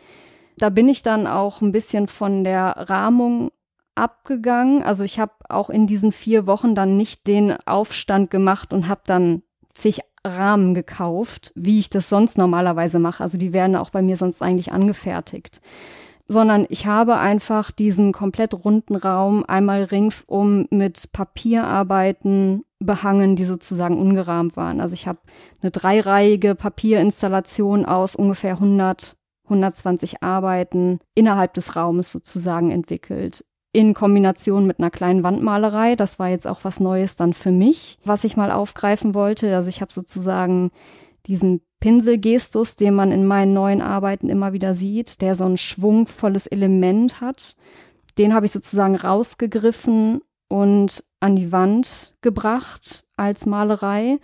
Da 0.56 0.70
bin 0.70 0.88
ich 0.88 1.02
dann 1.02 1.26
auch 1.26 1.60
ein 1.60 1.72
bisschen 1.72 2.08
von 2.08 2.44
der 2.44 2.88
Rahmung 2.88 3.50
abgegangen. 3.94 4.82
Also 4.82 5.04
ich 5.04 5.18
habe 5.18 5.32
auch 5.48 5.70
in 5.70 5.86
diesen 5.86 6.12
vier 6.12 6.46
Wochen 6.46 6.74
dann 6.74 6.96
nicht 6.96 7.26
den 7.26 7.56
Aufstand 7.66 8.30
gemacht 8.30 8.72
und 8.72 8.88
habe 8.88 9.02
dann 9.04 9.42
zig 9.74 10.00
Rahmen 10.24 10.74
gekauft, 10.74 11.52
wie 11.54 11.78
ich 11.78 11.90
das 11.90 12.08
sonst 12.08 12.38
normalerweise 12.38 12.98
mache. 12.98 13.22
Also 13.22 13.38
die 13.38 13.52
werden 13.52 13.76
auch 13.76 13.90
bei 13.90 14.02
mir 14.02 14.16
sonst 14.16 14.42
eigentlich 14.42 14.72
angefertigt. 14.72 15.60
Sondern 16.26 16.66
ich 16.68 16.86
habe 16.86 17.16
einfach 17.16 17.70
diesen 17.70 18.12
komplett 18.12 18.52
runden 18.52 18.96
Raum 18.96 19.44
einmal 19.46 19.84
ringsum 19.84 20.66
mit 20.70 21.10
Papierarbeiten 21.12 22.64
behangen, 22.78 23.36
die 23.36 23.44
sozusagen 23.44 23.98
ungerahmt 23.98 24.56
waren. 24.56 24.80
Also 24.80 24.94
ich 24.94 25.06
habe 25.06 25.18
eine 25.60 25.70
dreireihige 25.70 26.54
Papierinstallation 26.54 27.84
aus 27.84 28.14
ungefähr 28.14 28.52
100, 28.52 29.16
120 29.44 30.22
Arbeiten 30.22 31.00
innerhalb 31.14 31.54
des 31.54 31.76
Raumes 31.76 32.12
sozusagen 32.12 32.70
entwickelt 32.70 33.44
in 33.72 33.94
Kombination 33.94 34.66
mit 34.66 34.78
einer 34.78 34.90
kleinen 34.90 35.22
Wandmalerei. 35.22 35.94
Das 35.94 36.18
war 36.18 36.28
jetzt 36.28 36.46
auch 36.46 36.64
was 36.64 36.80
Neues 36.80 37.16
dann 37.16 37.34
für 37.34 37.50
mich, 37.50 37.98
was 38.04 38.24
ich 38.24 38.36
mal 38.36 38.50
aufgreifen 38.50 39.14
wollte. 39.14 39.54
Also 39.54 39.68
ich 39.68 39.80
habe 39.80 39.92
sozusagen 39.92 40.70
diesen 41.26 41.60
Pinselgestus, 41.80 42.76
den 42.76 42.94
man 42.94 43.12
in 43.12 43.26
meinen 43.26 43.52
neuen 43.52 43.82
Arbeiten 43.82 44.30
immer 44.30 44.52
wieder 44.52 44.74
sieht, 44.74 45.20
der 45.20 45.34
so 45.34 45.44
ein 45.44 45.58
schwungvolles 45.58 46.46
Element 46.46 47.20
hat. 47.20 47.54
Den 48.16 48.34
habe 48.34 48.46
ich 48.46 48.52
sozusagen 48.52 48.96
rausgegriffen 48.96 50.22
und 50.48 51.04
an 51.20 51.36
die 51.36 51.52
Wand 51.52 52.14
gebracht 52.20 53.04
als 53.16 53.46
Malerei. 53.46 54.18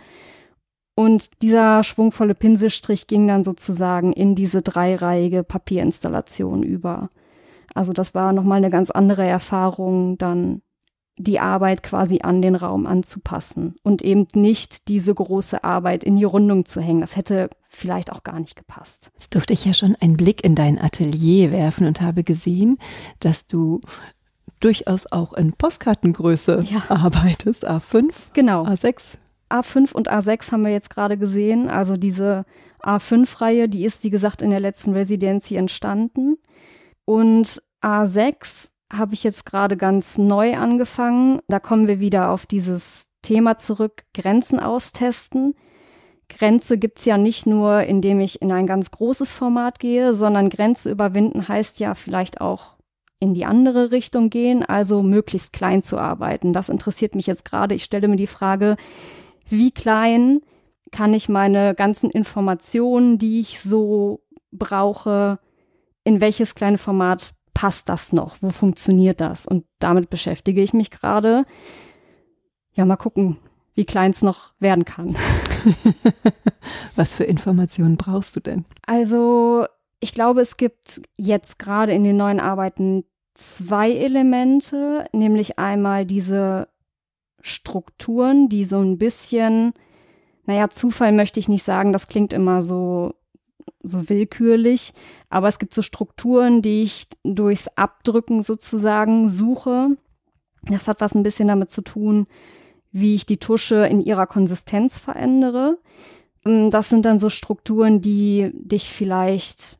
Und 0.95 1.41
dieser 1.41 1.83
schwungvolle 1.83 2.35
Pinselstrich 2.35 3.07
ging 3.07 3.27
dann 3.27 3.43
sozusagen 3.43 4.13
in 4.13 4.33
diese 4.33 4.61
dreireihige 4.61 5.43
Papierinstallation 5.43 6.63
über. 6.63 7.09
Also 7.73 7.91
das 7.91 8.15
war 8.15 8.31
nochmal 8.31 8.59
eine 8.59 8.69
ganz 8.69 8.91
andere 8.91 9.25
Erfahrung, 9.25 10.17
dann 10.17 10.61
die 11.17 11.39
Arbeit 11.39 11.81
quasi 11.81 12.19
an 12.21 12.41
den 12.41 12.55
Raum 12.55 12.85
anzupassen 12.85 13.75
und 13.83 14.01
eben 14.01 14.27
nicht 14.33 14.89
diese 14.89 15.13
große 15.13 15.63
Arbeit 15.63 16.03
in 16.03 16.17
die 16.17 16.25
Rundung 16.25 16.65
zu 16.65 16.81
hängen. 16.81 17.01
Das 17.01 17.15
hätte 17.15 17.49
vielleicht 17.69 18.11
auch 18.11 18.23
gar 18.23 18.39
nicht 18.39 18.55
gepasst. 18.55 19.11
Jetzt 19.15 19.33
durfte 19.33 19.53
ich 19.53 19.63
ja 19.63 19.73
schon 19.73 19.95
einen 20.01 20.17
Blick 20.17 20.43
in 20.43 20.55
dein 20.55 20.77
Atelier 20.77 21.51
werfen 21.51 21.87
und 21.87 22.01
habe 22.01 22.23
gesehen, 22.23 22.77
dass 23.19 23.47
du 23.47 23.79
durchaus 24.65 25.05
auch 25.11 25.33
in 25.33 25.53
Postkartengröße 25.53 26.65
ja. 26.67 26.81
arbeitest, 26.89 27.69
A5, 27.69 28.09
genau. 28.33 28.65
A6. 28.65 29.17
A5 29.51 29.93
und 29.93 30.11
A6 30.11 30.51
haben 30.51 30.63
wir 30.63 30.71
jetzt 30.71 30.89
gerade 30.89 31.19
gesehen. 31.19 31.69
Also 31.69 31.97
diese 31.97 32.45
A5-Reihe, 32.81 33.69
die 33.69 33.85
ist, 33.85 34.03
wie 34.03 34.09
gesagt, 34.09 34.41
in 34.41 34.49
der 34.49 34.59
letzten 34.59 34.93
Residenz 34.93 35.45
hier 35.45 35.59
entstanden. 35.59 36.37
Und 37.05 37.61
A6 37.83 38.69
habe 38.91 39.13
ich 39.13 39.23
jetzt 39.23 39.45
gerade 39.45 39.77
ganz 39.77 40.17
neu 40.17 40.57
angefangen. 40.57 41.41
Da 41.47 41.59
kommen 41.59 41.87
wir 41.87 41.99
wieder 41.99 42.31
auf 42.31 42.47
dieses 42.47 43.07
Thema 43.21 43.59
zurück, 43.59 44.03
Grenzen 44.15 44.59
austesten. 44.59 45.53
Grenze 46.27 46.79
gibt's 46.79 47.05
ja 47.05 47.19
nicht 47.19 47.45
nur, 47.45 47.83
indem 47.83 48.19
ich 48.19 48.41
in 48.41 48.51
ein 48.51 48.65
ganz 48.65 48.89
großes 48.89 49.31
Format 49.31 49.77
gehe, 49.77 50.15
sondern 50.15 50.49
Grenze 50.49 50.89
überwinden 50.89 51.47
heißt 51.47 51.79
ja 51.79 51.93
vielleicht 51.93 52.41
auch 52.41 52.74
in 53.25 53.33
die 53.33 53.45
andere 53.45 53.91
Richtung 53.91 54.29
gehen, 54.29 54.63
also 54.63 55.03
möglichst 55.03 55.51
klein 55.51 55.83
zu 55.83 55.97
arbeiten. 55.97 56.53
Das 56.53 56.69
interessiert 56.69 57.15
mich 57.15 57.27
jetzt 57.27 57.43
gerade. 57.43 57.75
Ich 57.75 57.83
stelle 57.83 58.07
mir 58.07 58.15
die 58.15 58.27
Frage, 58.27 58.77
wie 59.49 59.71
klein 59.71 60.41
kann 60.91 61.13
ich 61.13 61.27
meine 61.27 61.75
ganzen 61.75 62.09
Informationen, 62.09 63.17
die 63.17 63.39
ich 63.39 63.59
so 63.59 64.21
brauche, 64.51 65.39
in 66.03 66.21
welches 66.21 66.55
kleine 66.55 66.77
Format 66.77 67.33
passt 67.53 67.89
das 67.89 68.13
noch? 68.13 68.37
Wo 68.41 68.49
funktioniert 68.51 69.19
das? 69.19 69.47
Und 69.47 69.65
damit 69.79 70.11
beschäftige 70.11 70.61
ich 70.61 70.73
mich 70.73 70.91
gerade. 70.91 71.45
Ja, 72.73 72.85
mal 72.85 72.97
gucken, 72.97 73.39
wie 73.73 73.85
klein 73.85 74.11
es 74.11 74.21
noch 74.21 74.53
werden 74.59 74.85
kann. 74.85 75.15
Was 76.95 77.15
für 77.15 77.23
Informationen 77.23 77.97
brauchst 77.97 78.35
du 78.35 78.39
denn? 78.39 78.65
Also, 78.85 79.65
ich 79.99 80.13
glaube, 80.13 80.41
es 80.41 80.57
gibt 80.57 81.01
jetzt 81.17 81.57
gerade 81.57 81.93
in 81.93 82.03
den 82.03 82.17
neuen 82.17 82.39
Arbeiten 82.39 83.05
zwei 83.35 83.91
Elemente, 83.91 85.05
nämlich 85.13 85.59
einmal 85.59 86.05
diese 86.05 86.67
Strukturen, 87.41 88.49
die 88.49 88.65
so 88.65 88.79
ein 88.79 88.97
bisschen, 88.97 89.73
naja, 90.45 90.69
Zufall 90.69 91.11
möchte 91.11 91.39
ich 91.39 91.47
nicht 91.47 91.63
sagen, 91.63 91.93
das 91.93 92.07
klingt 92.07 92.33
immer 92.33 92.61
so 92.61 93.13
so 93.87 94.09
willkürlich, 94.09 94.93
aber 95.29 95.47
es 95.47 95.59
gibt 95.59 95.73
so 95.73 95.81
Strukturen, 95.81 96.61
die 96.61 96.83
ich 96.83 97.07
durchs 97.23 97.67
Abdrücken 97.75 98.41
sozusagen 98.41 99.27
suche. 99.27 99.97
Das 100.63 100.87
hat 100.87 101.01
was 101.01 101.15
ein 101.15 101.23
bisschen 101.23 101.47
damit 101.47 101.71
zu 101.71 101.81
tun, 101.81 102.27
wie 102.91 103.15
ich 103.15 103.25
die 103.25 103.37
Tusche 103.37 103.85
in 103.87 104.01
ihrer 104.01 104.27
Konsistenz 104.27 104.97
verändere. 104.97 105.77
Ähm, 106.45 106.71
das 106.71 106.89
sind 106.89 107.05
dann 107.05 107.19
so 107.19 107.29
Strukturen, 107.29 108.01
die 108.01 108.51
dich 108.53 108.89
vielleicht 108.89 109.77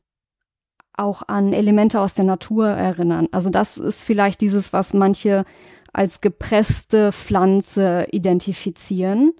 auch 0.97 1.23
an 1.27 1.53
Elemente 1.53 1.99
aus 1.99 2.13
der 2.13 2.25
Natur 2.25 2.67
erinnern. 2.67 3.27
Also 3.31 3.49
das 3.49 3.77
ist 3.77 4.03
vielleicht 4.03 4.41
dieses, 4.41 4.73
was 4.73 4.93
manche 4.93 5.45
als 5.93 6.21
gepresste 6.21 7.11
Pflanze 7.11 8.07
identifizieren. 8.11 9.33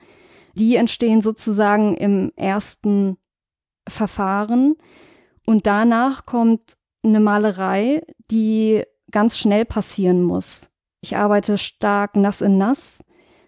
Die 0.54 0.76
entstehen 0.76 1.22
sozusagen 1.22 1.96
im 1.96 2.32
ersten 2.36 3.18
Verfahren. 3.88 4.76
Und 5.46 5.68
danach 5.68 6.26
kommt 6.26 6.78
eine 7.04 7.20
Malerei, 7.20 8.02
die 8.32 8.84
ganz 9.12 9.38
schnell 9.38 9.66
passieren 9.66 10.24
muss. 10.24 10.72
Ich 11.02 11.16
arbeite 11.16 11.58
stark 11.58 12.16
nass 12.16 12.42
in 12.42 12.58
nass. 12.58 13.04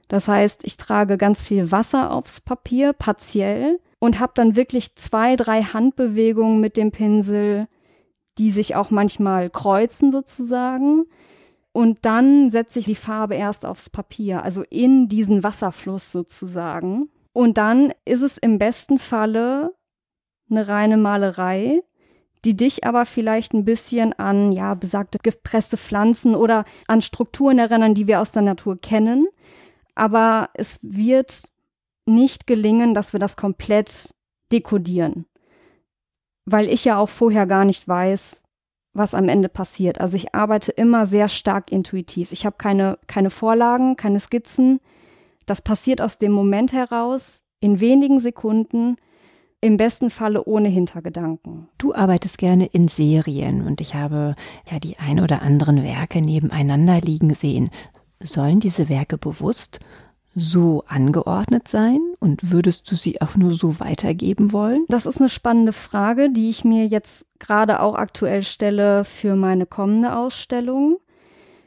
Das 0.07 0.27
heißt, 0.27 0.63
ich 0.63 0.77
trage 0.77 1.17
ganz 1.17 1.41
viel 1.41 1.71
Wasser 1.71 2.11
aufs 2.11 2.39
Papier, 2.39 2.93
partiell, 2.93 3.79
und 3.99 4.19
habe 4.19 4.33
dann 4.35 4.55
wirklich 4.55 4.95
zwei, 4.95 5.35
drei 5.35 5.63
Handbewegungen 5.63 6.61
mit 6.61 6.77
dem 6.77 6.91
Pinsel, 6.91 7.67
die 8.37 8.51
sich 8.51 8.75
auch 8.75 8.91
manchmal 8.91 9.49
kreuzen 9.49 10.11
sozusagen. 10.11 11.05
Und 11.71 11.99
dann 12.05 12.49
setze 12.49 12.79
ich 12.79 12.85
die 12.85 12.95
Farbe 12.95 13.35
erst 13.35 13.65
aufs 13.65 13.89
Papier, 13.89 14.43
also 14.43 14.63
in 14.69 15.09
diesen 15.09 15.43
Wasserfluss 15.43 16.11
sozusagen. 16.11 17.09
Und 17.33 17.57
dann 17.57 17.93
ist 18.03 18.21
es 18.21 18.37
im 18.37 18.57
besten 18.57 18.97
Falle 18.97 19.75
eine 20.49 20.67
reine 20.67 20.97
Malerei, 20.97 21.83
die 22.45 22.55
dich 22.55 22.83
aber 22.83 23.05
vielleicht 23.05 23.53
ein 23.53 23.65
bisschen 23.65 24.13
an, 24.13 24.51
ja, 24.51 24.73
besagte 24.73 25.19
gepresste 25.19 25.77
Pflanzen 25.77 26.35
oder 26.35 26.65
an 26.87 27.01
Strukturen 27.01 27.59
erinnern, 27.59 27.93
die 27.93 28.07
wir 28.07 28.21
aus 28.21 28.31
der 28.31 28.41
Natur 28.43 28.79
kennen. 28.79 29.27
Aber 29.95 30.49
es 30.53 30.79
wird 30.81 31.43
nicht 32.05 32.47
gelingen, 32.47 32.93
dass 32.93 33.13
wir 33.13 33.19
das 33.19 33.37
komplett 33.37 34.13
dekodieren. 34.51 35.25
Weil 36.49 36.69
ich 36.69 36.85
ja 36.85 36.97
auch 36.97 37.09
vorher 37.09 37.45
gar 37.45 37.65
nicht 37.65 37.87
weiß, 37.87 38.41
was 38.93 39.13
am 39.13 39.29
Ende 39.29 39.49
passiert. 39.49 39.99
Also 39.99 40.15
ich 40.15 40.33
arbeite 40.33 40.71
immer 40.71 41.05
sehr 41.05 41.29
stark 41.29 41.71
intuitiv. 41.71 42.31
Ich 42.31 42.45
habe 42.45 42.55
keine, 42.57 42.97
keine 43.05 43.29
Vorlagen, 43.29 43.97
keine 43.97 44.19
Skizzen. 44.19 44.79
Das 45.45 45.61
passiert 45.61 46.01
aus 46.01 46.17
dem 46.17 46.31
Moment 46.31 46.71
heraus 46.73 47.43
in 47.59 47.79
wenigen 47.79 48.19
Sekunden 48.19 48.95
im 49.59 49.77
besten 49.77 50.09
Falle 50.09 50.45
ohne 50.45 50.69
Hintergedanken. 50.69 51.67
Du 51.77 51.93
arbeitest 51.93 52.37
gerne 52.37 52.67
in 52.67 52.87
Serien 52.87 53.65
und 53.65 53.81
ich 53.81 53.93
habe 53.93 54.35
ja 54.71 54.79
die 54.79 54.97
ein 54.99 55.19
oder 55.19 55.41
anderen 55.41 55.83
Werke 55.83 56.21
nebeneinander 56.21 57.01
liegen 57.01 57.33
sehen. 57.33 57.69
Sollen 58.21 58.59
diese 58.59 58.87
Werke 58.87 59.17
bewusst 59.17 59.79
so 60.37 60.83
angeordnet 60.87 61.67
sein 61.67 61.99
und 62.19 62.51
würdest 62.51 62.89
du 62.91 62.95
sie 62.95 63.19
auch 63.21 63.35
nur 63.35 63.53
so 63.53 63.79
weitergeben 63.79 64.51
wollen? 64.51 64.85
Das 64.87 65.07
ist 65.07 65.19
eine 65.19 65.29
spannende 65.29 65.73
Frage, 65.73 66.29
die 66.29 66.49
ich 66.49 66.63
mir 66.63 66.85
jetzt 66.85 67.25
gerade 67.39 67.81
auch 67.81 67.95
aktuell 67.95 68.43
stelle 68.43 69.03
für 69.03 69.35
meine 69.35 69.65
kommende 69.65 70.15
Ausstellung. 70.15 70.97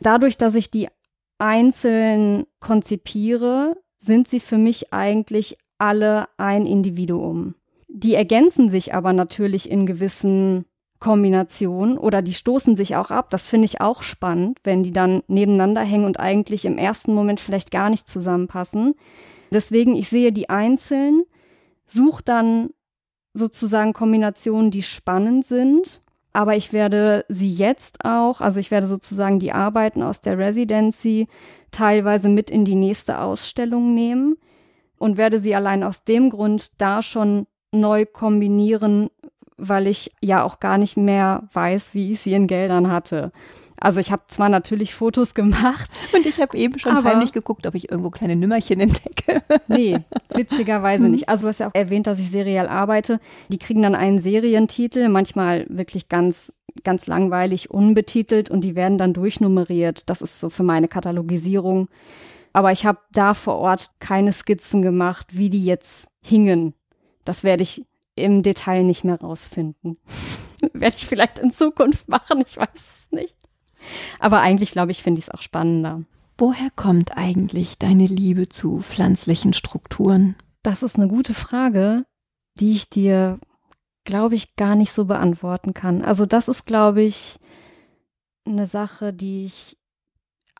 Dadurch, 0.00 0.36
dass 0.36 0.54
ich 0.54 0.70
die 0.70 0.88
einzeln 1.38 2.46
konzipiere, 2.60 3.76
sind 3.98 4.28
sie 4.28 4.40
für 4.40 4.58
mich 4.58 4.92
eigentlich 4.92 5.58
alle 5.78 6.28
ein 6.36 6.66
Individuum 6.66 7.54
Die 7.88 8.14
ergänzen 8.14 8.68
sich 8.70 8.94
aber 8.94 9.12
natürlich 9.12 9.68
in 9.68 9.84
gewissen 9.84 10.64
Kombinationen 11.00 11.98
oder 11.98 12.22
die 12.22 12.34
stoßen 12.34 12.76
sich 12.76 12.94
auch 12.94 13.10
ab. 13.10 13.30
Das 13.30 13.48
finde 13.48 13.64
ich 13.64 13.80
auch 13.80 14.02
spannend, 14.02 14.58
wenn 14.62 14.82
die 14.82 14.92
dann 14.92 15.22
nebeneinander 15.26 15.80
hängen 15.80 16.04
und 16.04 16.20
eigentlich 16.20 16.66
im 16.66 16.78
ersten 16.78 17.14
Moment 17.14 17.40
vielleicht 17.40 17.70
gar 17.70 17.88
nicht 17.90 18.08
zusammenpassen. 18.08 18.94
Deswegen, 19.50 19.96
ich 19.96 20.08
sehe 20.08 20.30
die 20.30 20.50
einzeln, 20.50 21.24
suche 21.86 22.22
dann 22.22 22.70
sozusagen 23.32 23.94
Kombinationen, 23.94 24.70
die 24.70 24.82
spannend 24.82 25.46
sind. 25.46 26.02
Aber 26.32 26.54
ich 26.54 26.72
werde 26.72 27.24
sie 27.28 27.50
jetzt 27.50 28.04
auch, 28.04 28.40
also 28.40 28.60
ich 28.60 28.70
werde 28.70 28.86
sozusagen 28.86 29.40
die 29.40 29.52
Arbeiten 29.52 30.02
aus 30.02 30.20
der 30.20 30.38
Residency 30.38 31.26
teilweise 31.72 32.28
mit 32.28 32.50
in 32.50 32.64
die 32.64 32.76
nächste 32.76 33.18
Ausstellung 33.18 33.94
nehmen 33.94 34.36
und 34.96 35.16
werde 35.16 35.40
sie 35.40 35.56
allein 35.56 35.82
aus 35.82 36.04
dem 36.04 36.30
Grund 36.30 36.70
da 36.78 37.02
schon 37.02 37.46
neu 37.72 38.06
kombinieren, 38.06 39.10
weil 39.60 39.86
ich 39.86 40.12
ja 40.20 40.42
auch 40.42 40.60
gar 40.60 40.78
nicht 40.78 40.96
mehr 40.96 41.44
weiß, 41.52 41.94
wie 41.94 42.12
ich 42.12 42.20
sie 42.20 42.32
in 42.32 42.46
Geldern 42.46 42.90
hatte. 42.90 43.32
Also 43.80 43.98
ich 43.98 44.12
habe 44.12 44.22
zwar 44.26 44.48
natürlich 44.48 44.94
Fotos 44.94 45.34
gemacht. 45.34 45.90
Und 46.14 46.26
ich 46.26 46.40
habe 46.40 46.56
eben 46.56 46.78
schon 46.78 47.02
heimlich 47.02 47.32
geguckt, 47.32 47.66
ob 47.66 47.74
ich 47.74 47.90
irgendwo 47.90 48.10
kleine 48.10 48.36
Nümmerchen 48.36 48.80
entdecke. 48.80 49.42
Nee, 49.68 49.98
witzigerweise 50.34 51.08
nicht. 51.08 51.28
Also 51.28 51.42
du 51.42 51.48
hast 51.48 51.60
ja 51.60 51.68
auch 51.68 51.74
erwähnt, 51.74 52.06
dass 52.06 52.18
ich 52.18 52.30
seriell 52.30 52.66
arbeite. 52.66 53.20
Die 53.48 53.58
kriegen 53.58 53.82
dann 53.82 53.94
einen 53.94 54.18
Serientitel, 54.18 55.08
manchmal 55.08 55.64
wirklich 55.68 56.08
ganz 56.08 56.52
ganz 56.84 57.06
langweilig 57.06 57.70
unbetitelt 57.70 58.50
und 58.50 58.62
die 58.62 58.74
werden 58.74 58.98
dann 58.98 59.12
durchnummeriert. 59.12 60.08
Das 60.08 60.22
ist 60.22 60.40
so 60.40 60.50
für 60.50 60.62
meine 60.62 60.88
Katalogisierung. 60.88 61.88
Aber 62.52 62.72
ich 62.72 62.84
habe 62.86 62.98
da 63.12 63.34
vor 63.34 63.56
Ort 63.56 63.90
keine 64.00 64.32
Skizzen 64.32 64.82
gemacht, 64.82 65.28
wie 65.32 65.50
die 65.50 65.64
jetzt 65.64 66.08
hingen. 66.20 66.74
Das 67.24 67.44
werde 67.44 67.62
ich 67.62 67.84
im 68.20 68.42
Detail 68.42 68.84
nicht 68.84 69.04
mehr 69.04 69.20
rausfinden. 69.20 69.98
werde 70.72 70.96
ich 70.96 71.06
vielleicht 71.06 71.38
in 71.38 71.50
Zukunft 71.50 72.08
machen, 72.08 72.42
ich 72.46 72.56
weiß 72.56 72.68
es 72.74 73.12
nicht. 73.12 73.36
Aber 74.18 74.40
eigentlich, 74.40 74.72
glaube 74.72 74.92
ich, 74.92 75.02
finde 75.02 75.18
ich 75.18 75.26
es 75.26 75.30
auch 75.30 75.42
spannender. 75.42 76.02
Woher 76.36 76.70
kommt 76.74 77.16
eigentlich 77.16 77.78
deine 77.78 78.06
Liebe 78.06 78.48
zu 78.48 78.80
pflanzlichen 78.80 79.52
Strukturen? 79.52 80.36
Das 80.62 80.82
ist 80.82 80.96
eine 80.96 81.08
gute 81.08 81.34
Frage, 81.34 82.04
die 82.58 82.72
ich 82.72 82.90
dir, 82.90 83.38
glaube 84.04 84.34
ich, 84.34 84.56
gar 84.56 84.74
nicht 84.74 84.92
so 84.92 85.06
beantworten 85.06 85.74
kann. 85.74 86.02
Also 86.02 86.26
das 86.26 86.48
ist, 86.48 86.66
glaube 86.66 87.02
ich, 87.02 87.38
eine 88.46 88.66
Sache, 88.66 89.12
die 89.12 89.44
ich 89.46 89.78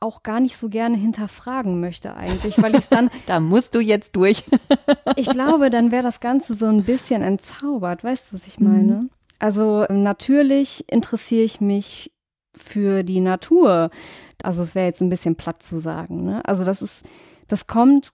auch 0.01 0.23
gar 0.23 0.41
nicht 0.41 0.57
so 0.57 0.69
gerne 0.71 0.97
hinterfragen 0.97 1.79
möchte 1.79 2.17
eigentlich, 2.17 2.61
weil 2.61 2.75
ich 2.75 2.89
dann. 2.89 3.11
da 3.27 3.39
musst 3.39 3.75
du 3.75 3.81
jetzt 3.81 4.17
durch. 4.17 4.45
ich 5.17 5.29
glaube, 5.29 5.71
dann 5.71 5.93
wäre 5.93 6.03
das 6.03 6.21
Ganze 6.21 6.55
so 6.55 6.67
ein 6.67 6.85
bisschen 6.85 7.23
entzaubert. 7.23 8.03
Weißt 8.03 8.31
du, 8.31 8.35
was 8.35 8.47
ich 8.47 8.59
meine? 8.59 9.03
Mhm. 9.03 9.11
Also 9.39 9.85
natürlich 9.89 10.85
interessiere 10.91 11.45
ich 11.45 11.61
mich 11.61 12.13
für 12.57 13.03
die 13.03 13.21
Natur. 13.21 13.91
Also 14.43 14.63
es 14.63 14.75
wäre 14.75 14.87
jetzt 14.87 15.03
ein 15.03 15.11
bisschen 15.11 15.37
platt 15.37 15.63
zu 15.63 15.79
sagen. 15.79 16.25
Ne? 16.25 16.45
Also 16.45 16.65
das 16.65 16.83
ist, 16.83 17.07
das 17.47 17.67
kommt 17.67 18.13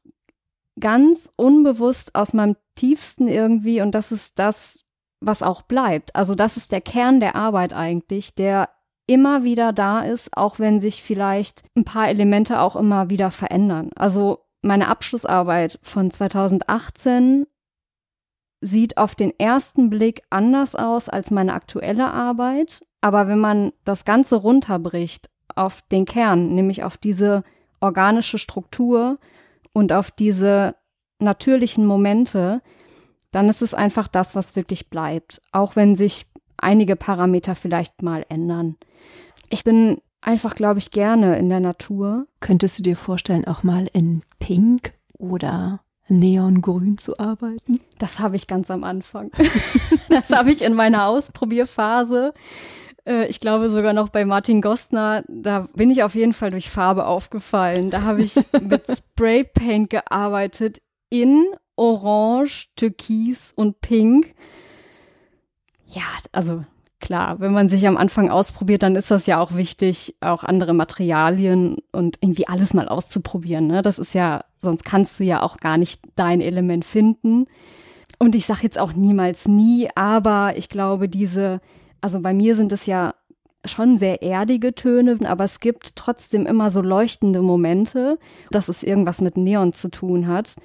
ganz 0.78 1.30
unbewusst 1.36 2.14
aus 2.14 2.32
meinem 2.32 2.56
tiefsten 2.74 3.28
irgendwie 3.28 3.80
und 3.80 3.94
das 3.94 4.12
ist 4.12 4.38
das, 4.38 4.84
was 5.20 5.42
auch 5.42 5.62
bleibt. 5.62 6.14
Also 6.14 6.34
das 6.34 6.56
ist 6.56 6.72
der 6.72 6.80
Kern 6.80 7.20
der 7.20 7.34
Arbeit 7.34 7.72
eigentlich, 7.72 8.34
der 8.34 8.68
immer 9.06 9.44
wieder 9.44 9.72
da 9.72 10.00
ist, 10.00 10.36
auch 10.36 10.58
wenn 10.58 10.80
sich 10.80 11.02
vielleicht 11.02 11.62
ein 11.76 11.84
paar 11.84 12.08
Elemente 12.08 12.60
auch 12.60 12.76
immer 12.76 13.08
wieder 13.08 13.30
verändern. 13.30 13.90
Also 13.96 14.40
meine 14.62 14.88
Abschlussarbeit 14.88 15.78
von 15.82 16.10
2018 16.10 17.46
sieht 18.60 18.98
auf 18.98 19.14
den 19.14 19.38
ersten 19.38 19.90
Blick 19.90 20.22
anders 20.30 20.74
aus 20.74 21.08
als 21.08 21.30
meine 21.30 21.54
aktuelle 21.54 22.10
Arbeit. 22.10 22.84
Aber 23.00 23.28
wenn 23.28 23.38
man 23.38 23.72
das 23.84 24.04
Ganze 24.04 24.36
runterbricht 24.36 25.28
auf 25.54 25.82
den 25.82 26.04
Kern, 26.04 26.54
nämlich 26.54 26.82
auf 26.82 26.96
diese 26.96 27.44
organische 27.80 28.38
Struktur 28.38 29.18
und 29.72 29.92
auf 29.92 30.10
diese 30.10 30.74
natürlichen 31.20 31.86
Momente, 31.86 32.62
dann 33.30 33.48
ist 33.48 33.62
es 33.62 33.74
einfach 33.74 34.08
das, 34.08 34.34
was 34.34 34.56
wirklich 34.56 34.90
bleibt. 34.90 35.40
Auch 35.52 35.76
wenn 35.76 35.94
sich 35.94 36.26
einige 36.58 36.96
Parameter 36.96 37.54
vielleicht 37.54 38.02
mal 38.02 38.24
ändern. 38.28 38.76
Ich 39.50 39.64
bin 39.64 40.00
einfach, 40.20 40.54
glaube 40.54 40.78
ich, 40.78 40.90
gerne 40.90 41.36
in 41.38 41.48
der 41.48 41.60
Natur. 41.60 42.26
Könntest 42.40 42.78
du 42.78 42.82
dir 42.82 42.96
vorstellen, 42.96 43.46
auch 43.46 43.62
mal 43.62 43.88
in 43.92 44.22
Pink 44.38 44.90
oder 45.18 45.80
Neongrün 46.08 46.98
zu 46.98 47.18
arbeiten? 47.18 47.80
Das 47.98 48.18
habe 48.18 48.36
ich 48.36 48.46
ganz 48.46 48.70
am 48.70 48.84
Anfang. 48.84 49.30
das 50.08 50.30
habe 50.30 50.50
ich 50.50 50.62
in 50.62 50.74
meiner 50.74 51.06
Ausprobierphase. 51.06 52.32
Äh, 53.06 53.26
ich 53.26 53.40
glaube 53.40 53.70
sogar 53.70 53.92
noch 53.92 54.08
bei 54.08 54.24
Martin 54.24 54.60
Gostner, 54.60 55.24
da 55.28 55.68
bin 55.74 55.90
ich 55.90 56.02
auf 56.02 56.14
jeden 56.14 56.32
Fall 56.32 56.50
durch 56.50 56.70
Farbe 56.70 57.06
aufgefallen. 57.06 57.90
Da 57.90 58.02
habe 58.02 58.22
ich 58.22 58.34
mit 58.60 58.86
Spraypaint 58.86 59.90
gearbeitet 59.90 60.82
in 61.08 61.46
Orange, 61.76 62.68
Türkis 62.76 63.52
und 63.54 63.80
Pink. 63.80 64.34
Ja, 65.96 66.02
also 66.32 66.62
klar, 67.00 67.40
wenn 67.40 67.54
man 67.54 67.70
sich 67.70 67.88
am 67.88 67.96
Anfang 67.96 68.28
ausprobiert, 68.28 68.82
dann 68.82 68.96
ist 68.96 69.10
das 69.10 69.24
ja 69.24 69.40
auch 69.40 69.54
wichtig, 69.56 70.14
auch 70.20 70.44
andere 70.44 70.74
Materialien 70.74 71.78
und 71.90 72.18
irgendwie 72.20 72.46
alles 72.48 72.74
mal 72.74 72.86
auszuprobieren. 72.86 73.66
Ne? 73.66 73.80
Das 73.80 73.98
ist 73.98 74.12
ja, 74.12 74.44
sonst 74.58 74.84
kannst 74.84 75.18
du 75.18 75.24
ja 75.24 75.42
auch 75.42 75.56
gar 75.56 75.78
nicht 75.78 76.02
dein 76.14 76.42
Element 76.42 76.84
finden. 76.84 77.46
Und 78.18 78.34
ich 78.34 78.44
sage 78.44 78.60
jetzt 78.64 78.78
auch 78.78 78.92
niemals 78.92 79.48
nie, 79.48 79.88
aber 79.94 80.58
ich 80.58 80.68
glaube, 80.68 81.08
diese, 81.08 81.62
also 82.02 82.20
bei 82.20 82.34
mir 82.34 82.56
sind 82.56 82.72
es 82.72 82.84
ja 82.84 83.14
schon 83.64 83.96
sehr 83.96 84.22
erdige 84.22 84.74
Töne, 84.74 85.16
aber 85.24 85.44
es 85.44 85.60
gibt 85.60 85.96
trotzdem 85.96 86.44
immer 86.44 86.70
so 86.70 86.82
leuchtende 86.82 87.40
Momente, 87.40 88.18
dass 88.50 88.68
es 88.68 88.82
irgendwas 88.82 89.22
mit 89.22 89.38
Neon 89.38 89.72
zu 89.72 89.90
tun 89.90 90.26
hat 90.26 90.56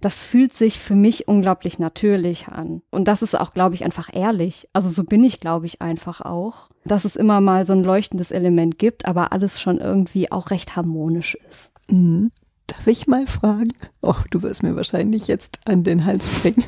das 0.00 0.22
fühlt 0.22 0.54
sich 0.54 0.78
für 0.80 0.94
mich 0.94 1.28
unglaublich 1.28 1.78
natürlich 1.78 2.48
an. 2.48 2.82
Und 2.90 3.06
das 3.06 3.22
ist 3.22 3.38
auch, 3.38 3.52
glaube 3.52 3.74
ich, 3.74 3.84
einfach 3.84 4.08
ehrlich. 4.12 4.68
Also 4.72 4.88
so 4.88 5.04
bin 5.04 5.22
ich, 5.24 5.40
glaube 5.40 5.66
ich, 5.66 5.82
einfach 5.82 6.20
auch. 6.22 6.70
Dass 6.84 7.04
es 7.04 7.16
immer 7.16 7.40
mal 7.40 7.66
so 7.66 7.74
ein 7.74 7.84
leuchtendes 7.84 8.30
Element 8.30 8.78
gibt, 8.78 9.04
aber 9.04 9.32
alles 9.32 9.60
schon 9.60 9.78
irgendwie 9.78 10.32
auch 10.32 10.50
recht 10.50 10.76
harmonisch 10.76 11.36
ist. 11.50 11.72
Mhm. 11.88 12.32
Darf 12.66 12.86
ich 12.86 13.06
mal 13.06 13.26
fragen? 13.26 13.72
Oh, 14.00 14.14
du 14.30 14.42
wirst 14.42 14.62
mir 14.62 14.76
wahrscheinlich 14.76 15.26
jetzt 15.26 15.58
an 15.66 15.82
den 15.82 16.04
Hals 16.04 16.26
springen. 16.26 16.64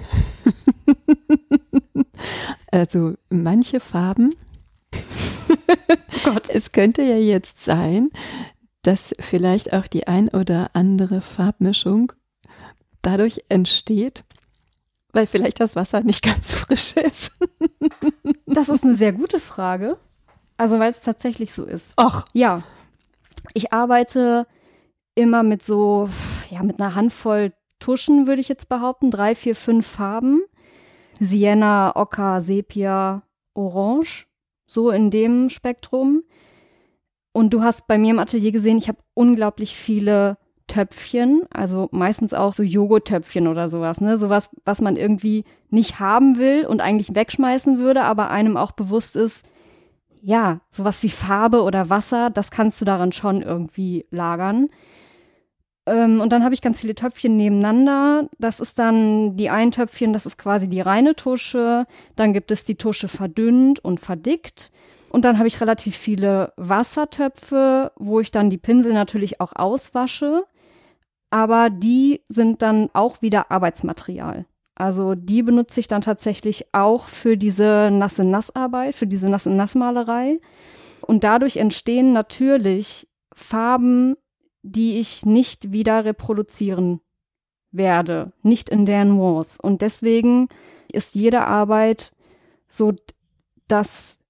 also 2.72 3.14
manche 3.30 3.80
Farben. 3.80 4.34
Gott, 6.24 6.50
es 6.50 6.72
könnte 6.72 7.02
ja 7.02 7.16
jetzt 7.16 7.64
sein, 7.64 8.10
dass 8.82 9.12
vielleicht 9.20 9.72
auch 9.72 9.86
die 9.86 10.08
ein 10.08 10.28
oder 10.28 10.70
andere 10.74 11.20
Farbmischung 11.20 12.12
dadurch 13.02 13.44
entsteht, 13.48 14.24
weil 15.12 15.26
vielleicht 15.26 15.60
das 15.60 15.76
Wasser 15.76 16.02
nicht 16.02 16.22
ganz 16.24 16.54
frisch 16.54 16.94
ist? 16.96 17.32
das 18.46 18.68
ist 18.68 18.84
eine 18.84 18.94
sehr 18.94 19.12
gute 19.12 19.38
Frage. 19.38 19.98
Also, 20.56 20.78
weil 20.78 20.90
es 20.90 21.02
tatsächlich 21.02 21.52
so 21.52 21.64
ist. 21.64 21.94
Ach. 21.96 22.24
Ja. 22.32 22.62
Ich 23.54 23.72
arbeite 23.72 24.46
immer 25.14 25.42
mit 25.42 25.64
so, 25.64 26.08
ja, 26.50 26.62
mit 26.62 26.80
einer 26.80 26.94
Handvoll 26.94 27.52
Tuschen, 27.80 28.28
würde 28.28 28.40
ich 28.40 28.48
jetzt 28.48 28.68
behaupten. 28.68 29.10
Drei, 29.10 29.34
vier, 29.34 29.56
fünf 29.56 29.86
Farben. 29.86 30.42
Sienna, 31.18 31.96
Ocker, 31.96 32.40
Sepia, 32.40 33.22
Orange. 33.54 34.26
So 34.66 34.90
in 34.90 35.10
dem 35.10 35.50
Spektrum. 35.50 36.22
Und 37.32 37.50
du 37.50 37.62
hast 37.62 37.86
bei 37.86 37.98
mir 37.98 38.10
im 38.10 38.18
Atelier 38.18 38.52
gesehen, 38.52 38.78
ich 38.78 38.88
habe 38.88 38.98
unglaublich 39.14 39.74
viele 39.74 40.36
Töpfchen, 40.66 41.42
also 41.50 41.88
meistens 41.92 42.34
auch 42.34 42.52
so 42.52 42.62
Joghurttöpfchen 42.62 43.46
oder 43.48 43.68
sowas, 43.68 44.00
ne? 44.00 44.16
Sowas, 44.16 44.50
was 44.64 44.80
man 44.80 44.96
irgendwie 44.96 45.44
nicht 45.70 46.00
haben 46.00 46.38
will 46.38 46.66
und 46.66 46.80
eigentlich 46.80 47.14
wegschmeißen 47.14 47.78
würde, 47.78 48.02
aber 48.02 48.30
einem 48.30 48.56
auch 48.56 48.72
bewusst 48.72 49.16
ist, 49.16 49.46
ja, 50.22 50.60
sowas 50.70 51.02
wie 51.02 51.08
Farbe 51.08 51.62
oder 51.62 51.90
Wasser, 51.90 52.30
das 52.30 52.50
kannst 52.50 52.80
du 52.80 52.84
daran 52.84 53.12
schon 53.12 53.42
irgendwie 53.42 54.06
lagern. 54.10 54.68
Ähm, 55.86 56.20
und 56.20 56.32
dann 56.32 56.44
habe 56.44 56.54
ich 56.54 56.62
ganz 56.62 56.80
viele 56.80 56.94
Töpfchen 56.94 57.36
nebeneinander. 57.36 58.28
Das 58.38 58.60
ist 58.60 58.78
dann 58.78 59.36
die 59.36 59.50
ein 59.50 59.72
Töpfchen, 59.72 60.12
das 60.12 60.26
ist 60.26 60.38
quasi 60.38 60.68
die 60.68 60.80
reine 60.80 61.16
Tusche. 61.16 61.86
Dann 62.16 62.32
gibt 62.32 62.50
es 62.50 62.64
die 62.64 62.76
Tusche 62.76 63.08
verdünnt 63.08 63.80
und 63.84 63.98
verdickt. 63.98 64.70
Und 65.10 65.24
dann 65.24 65.38
habe 65.38 65.48
ich 65.48 65.60
relativ 65.60 65.96
viele 65.96 66.52
Wassertöpfe, 66.56 67.92
wo 67.96 68.20
ich 68.20 68.30
dann 68.30 68.48
die 68.48 68.58
Pinsel 68.58 68.94
natürlich 68.94 69.40
auch 69.40 69.52
auswasche 69.54 70.44
aber 71.32 71.70
die 71.70 72.20
sind 72.28 72.60
dann 72.60 72.90
auch 72.92 73.22
wieder 73.22 73.50
Arbeitsmaterial. 73.50 74.44
Also 74.74 75.14
die 75.14 75.42
benutze 75.42 75.80
ich 75.80 75.88
dann 75.88 76.02
tatsächlich 76.02 76.66
auch 76.74 77.06
für 77.06 77.38
diese 77.38 77.88
nasse 77.90 78.22
Nassarbeit, 78.22 78.94
für 78.94 79.06
diese 79.06 79.30
nasse 79.30 79.50
Nassmalerei. 79.50 80.40
Und 81.00 81.24
dadurch 81.24 81.56
entstehen 81.56 82.12
natürlich 82.12 83.08
Farben, 83.34 84.16
die 84.62 84.98
ich 84.98 85.24
nicht 85.24 85.72
wieder 85.72 86.04
reproduzieren 86.04 87.00
werde, 87.70 88.32
nicht 88.42 88.68
in 88.68 88.84
der 88.84 89.06
Nuance. 89.06 89.58
Und 89.60 89.80
deswegen 89.80 90.48
ist 90.92 91.14
jede 91.14 91.46
Arbeit 91.46 92.12
so 92.68 92.92
das 93.68 94.20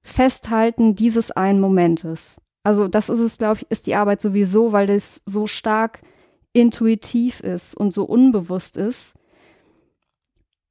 Festhalten 0.00 0.94
dieses 0.94 1.30
einen 1.30 1.60
Momentes. 1.60 2.40
Also 2.62 2.88
das 2.88 3.10
ist 3.10 3.20
es, 3.20 3.36
glaube 3.36 3.60
ich, 3.60 3.70
ist 3.70 3.86
die 3.86 3.94
Arbeit 3.94 4.22
sowieso, 4.22 4.72
weil 4.72 4.86
das 4.86 5.22
so 5.26 5.46
stark 5.46 6.00
intuitiv 6.58 7.40
ist 7.40 7.76
und 7.76 7.94
so 7.94 8.04
unbewusst 8.04 8.76
ist, 8.76 9.14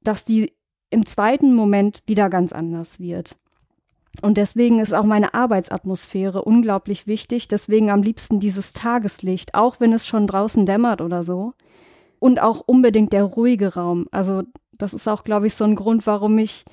dass 0.02 0.24
die 0.24 0.52
im 0.90 1.06
zweiten 1.06 1.54
Moment 1.54 2.02
wieder 2.06 2.30
ganz 2.30 2.52
anders 2.52 3.00
wird. 3.00 3.36
Und 4.22 4.36
deswegen 4.36 4.80
ist 4.80 4.94
auch 4.94 5.04
meine 5.04 5.34
Arbeitsatmosphäre 5.34 6.42
unglaublich 6.42 7.06
wichtig. 7.06 7.46
Deswegen 7.46 7.90
am 7.90 8.02
liebsten 8.02 8.40
dieses 8.40 8.72
Tageslicht, 8.72 9.54
auch 9.54 9.80
wenn 9.80 9.92
es 9.92 10.06
schon 10.06 10.26
draußen 10.26 10.66
dämmert 10.66 11.00
oder 11.00 11.22
so. 11.22 11.52
Und 12.18 12.40
auch 12.40 12.62
unbedingt 12.66 13.12
der 13.12 13.24
ruhige 13.24 13.74
Raum. 13.74 14.06
Also 14.10 14.42
das 14.76 14.92
ist 14.92 15.06
auch, 15.08 15.22
glaube 15.24 15.46
ich, 15.46 15.54
so 15.54 15.64
ein 15.64 15.76
Grund, 15.76 16.06
warum 16.06 16.38
ich 16.38 16.64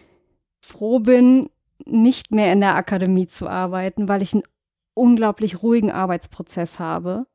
froh 0.60 1.00
bin, 1.00 1.50
nicht 1.86 2.32
mehr 2.32 2.52
in 2.52 2.62
der 2.62 2.76
Akademie 2.76 3.28
zu 3.28 3.48
arbeiten, 3.48 4.08
weil 4.08 4.24
ich 4.24 4.34
einen 4.34 4.44
unglaublich 4.96 5.62
ruhigen 5.62 5.92
Arbeitsprozess 5.92 6.80
habe. 6.80 7.28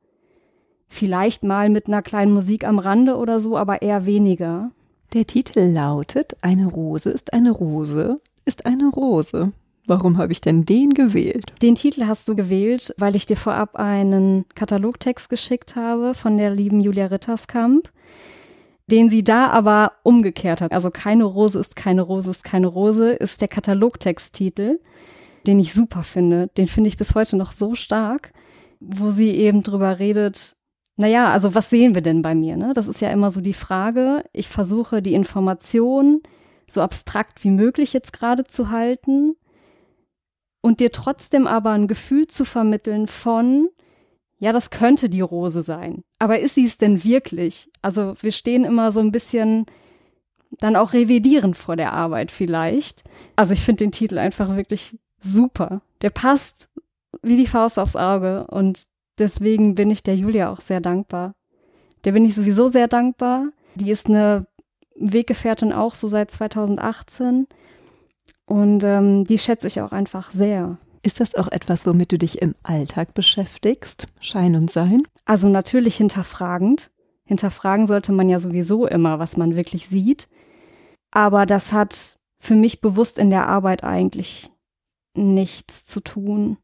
Vielleicht 0.93 1.45
mal 1.45 1.69
mit 1.69 1.87
einer 1.87 2.01
kleinen 2.01 2.33
Musik 2.33 2.67
am 2.67 2.77
Rande 2.77 3.15
oder 3.15 3.39
so, 3.39 3.57
aber 3.57 3.81
eher 3.81 4.05
weniger. 4.05 4.71
Der 5.13 5.25
Titel 5.25 5.61
lautet 5.61 6.35
Eine 6.41 6.67
Rose 6.67 7.09
ist 7.09 7.31
eine 7.31 7.51
Rose 7.51 8.19
ist 8.43 8.65
eine 8.65 8.89
Rose. 8.89 9.53
Warum 9.87 10.17
habe 10.17 10.33
ich 10.33 10.41
denn 10.41 10.65
den 10.65 10.89
gewählt? 10.89 11.53
Den 11.61 11.75
Titel 11.75 12.07
hast 12.07 12.27
du 12.27 12.35
gewählt, 12.35 12.93
weil 12.97 13.15
ich 13.15 13.25
dir 13.25 13.37
vorab 13.37 13.77
einen 13.77 14.45
Katalogtext 14.53 15.29
geschickt 15.29 15.77
habe 15.77 16.13
von 16.13 16.37
der 16.37 16.51
lieben 16.51 16.81
Julia 16.81 17.05
Ritterskamp, 17.05 17.89
den 18.87 19.07
sie 19.07 19.23
da 19.23 19.47
aber 19.47 19.93
umgekehrt 20.03 20.59
hat. 20.59 20.73
Also 20.73 20.91
keine 20.91 21.23
Rose 21.23 21.57
ist 21.57 21.77
keine 21.77 22.01
Rose 22.01 22.29
ist 22.29 22.43
keine 22.43 22.67
Rose 22.67 23.13
ist 23.13 23.39
der 23.39 23.47
Katalogtexttitel, 23.47 24.81
den 25.47 25.57
ich 25.57 25.73
super 25.73 26.03
finde. 26.03 26.49
Den 26.57 26.67
finde 26.67 26.89
ich 26.89 26.97
bis 26.97 27.15
heute 27.15 27.37
noch 27.37 27.53
so 27.53 27.75
stark, 27.75 28.33
wo 28.81 29.11
sie 29.11 29.29
eben 29.29 29.63
drüber 29.63 29.97
redet, 29.97 30.57
naja, 31.01 31.31
also 31.31 31.55
was 31.55 31.71
sehen 31.71 31.95
wir 31.95 32.03
denn 32.03 32.21
bei 32.21 32.35
mir? 32.35 32.57
Ne? 32.57 32.73
Das 32.75 32.87
ist 32.87 33.01
ja 33.01 33.09
immer 33.09 33.31
so 33.31 33.41
die 33.41 33.53
Frage. 33.53 34.23
Ich 34.33 34.49
versuche 34.49 35.01
die 35.01 35.15
Information 35.15 36.21
so 36.69 36.79
abstrakt 36.79 37.43
wie 37.43 37.49
möglich 37.49 37.91
jetzt 37.91 38.13
gerade 38.13 38.45
zu 38.45 38.69
halten 38.69 39.35
und 40.61 40.79
dir 40.79 40.91
trotzdem 40.91 41.47
aber 41.47 41.71
ein 41.71 41.87
Gefühl 41.87 42.27
zu 42.27 42.45
vermitteln 42.45 43.07
von, 43.07 43.69
ja, 44.37 44.53
das 44.53 44.69
könnte 44.69 45.09
die 45.09 45.21
Rose 45.21 45.63
sein. 45.63 46.03
Aber 46.19 46.37
ist 46.37 46.53
sie 46.53 46.65
es 46.65 46.77
denn 46.77 47.03
wirklich? 47.03 47.67
Also 47.81 48.13
wir 48.21 48.31
stehen 48.31 48.63
immer 48.63 48.91
so 48.91 48.99
ein 48.99 49.11
bisschen 49.11 49.65
dann 50.59 50.75
auch 50.75 50.93
revidierend 50.93 51.57
vor 51.57 51.77
der 51.77 51.93
Arbeit 51.93 52.31
vielleicht. 52.31 53.03
Also 53.35 53.53
ich 53.53 53.61
finde 53.61 53.85
den 53.85 53.91
Titel 53.91 54.19
einfach 54.19 54.55
wirklich 54.55 54.95
super. 55.19 55.81
Der 56.03 56.11
passt 56.11 56.69
wie 57.23 57.37
die 57.37 57.47
Faust 57.47 57.79
aufs 57.79 57.95
Auge 57.95 58.45
und 58.51 58.83
deswegen 59.17 59.75
bin 59.75 59.91
ich 59.91 60.03
der 60.03 60.15
Julia 60.15 60.51
auch 60.51 60.61
sehr 60.61 60.81
dankbar. 60.81 61.33
Der 62.03 62.11
bin 62.13 62.25
ich 62.25 62.35
sowieso 62.35 62.67
sehr 62.67 62.87
dankbar. 62.87 63.49
Die 63.75 63.91
ist 63.91 64.07
eine 64.07 64.47
Weggefährtin 64.95 65.73
auch 65.73 65.93
so 65.93 66.07
seit 66.07 66.31
2018 66.31 67.47
und 68.45 68.83
ähm, 68.83 69.23
die 69.23 69.39
schätze 69.39 69.67
ich 69.67 69.81
auch 69.81 69.91
einfach 69.91 70.31
sehr. 70.31 70.77
Ist 71.03 71.19
das 71.19 71.35
auch 71.35 71.47
etwas, 71.47 71.87
womit 71.87 72.11
du 72.11 72.17
dich 72.17 72.41
im 72.41 72.53
Alltag 72.63 73.13
beschäftigst? 73.13 74.07
Schein 74.19 74.55
und 74.55 74.69
Sein? 74.69 75.03
Also 75.25 75.47
natürlich 75.47 75.95
hinterfragend. 75.95 76.91
Hinterfragen 77.23 77.87
sollte 77.87 78.11
man 78.11 78.29
ja 78.29 78.39
sowieso 78.39 78.85
immer, 78.85 79.17
was 79.17 79.37
man 79.37 79.55
wirklich 79.55 79.87
sieht. 79.87 80.27
Aber 81.11 81.45
das 81.45 81.71
hat 81.71 82.19
für 82.39 82.55
mich 82.55 82.81
bewusst 82.81 83.19
in 83.19 83.29
der 83.29 83.47
Arbeit 83.47 83.83
eigentlich 83.83 84.51
nichts 85.15 85.85
zu 85.85 86.01
tun. 86.01 86.57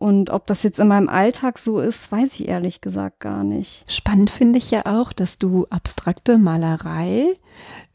Und 0.00 0.30
ob 0.30 0.46
das 0.46 0.62
jetzt 0.62 0.78
in 0.78 0.88
meinem 0.88 1.10
Alltag 1.10 1.58
so 1.58 1.78
ist, 1.78 2.10
weiß 2.10 2.40
ich 2.40 2.48
ehrlich 2.48 2.80
gesagt 2.80 3.20
gar 3.20 3.44
nicht. 3.44 3.84
Spannend 3.86 4.30
finde 4.30 4.56
ich 4.56 4.70
ja 4.70 4.86
auch, 4.86 5.12
dass 5.12 5.36
du 5.36 5.66
abstrakte 5.68 6.38
Malerei 6.38 7.28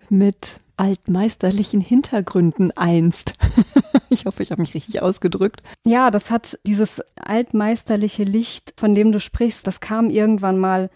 mit 0.10 0.58
altmeisterlichen 0.78 1.82
Hintergründen 1.82 2.70
einst. 2.78 3.34
ich 4.10 4.28
hoffe, 4.28 4.44
ich 4.44 4.52
habe 4.52 4.62
mich 4.62 4.76
richtig 4.76 5.02
ausgedrückt. 5.02 5.64
Ja, 5.84 6.12
das 6.12 6.30
hat 6.30 6.60
dieses 6.64 7.02
altmeisterliche 7.16 8.24
Licht, 8.24 8.76
von 8.78 8.94
dem 8.94 9.12
du 9.12 9.20
sprichst, 9.20 9.66
das 9.66 9.80
kam 9.80 10.12
irgendwann 10.12 10.60
mal 10.60 10.92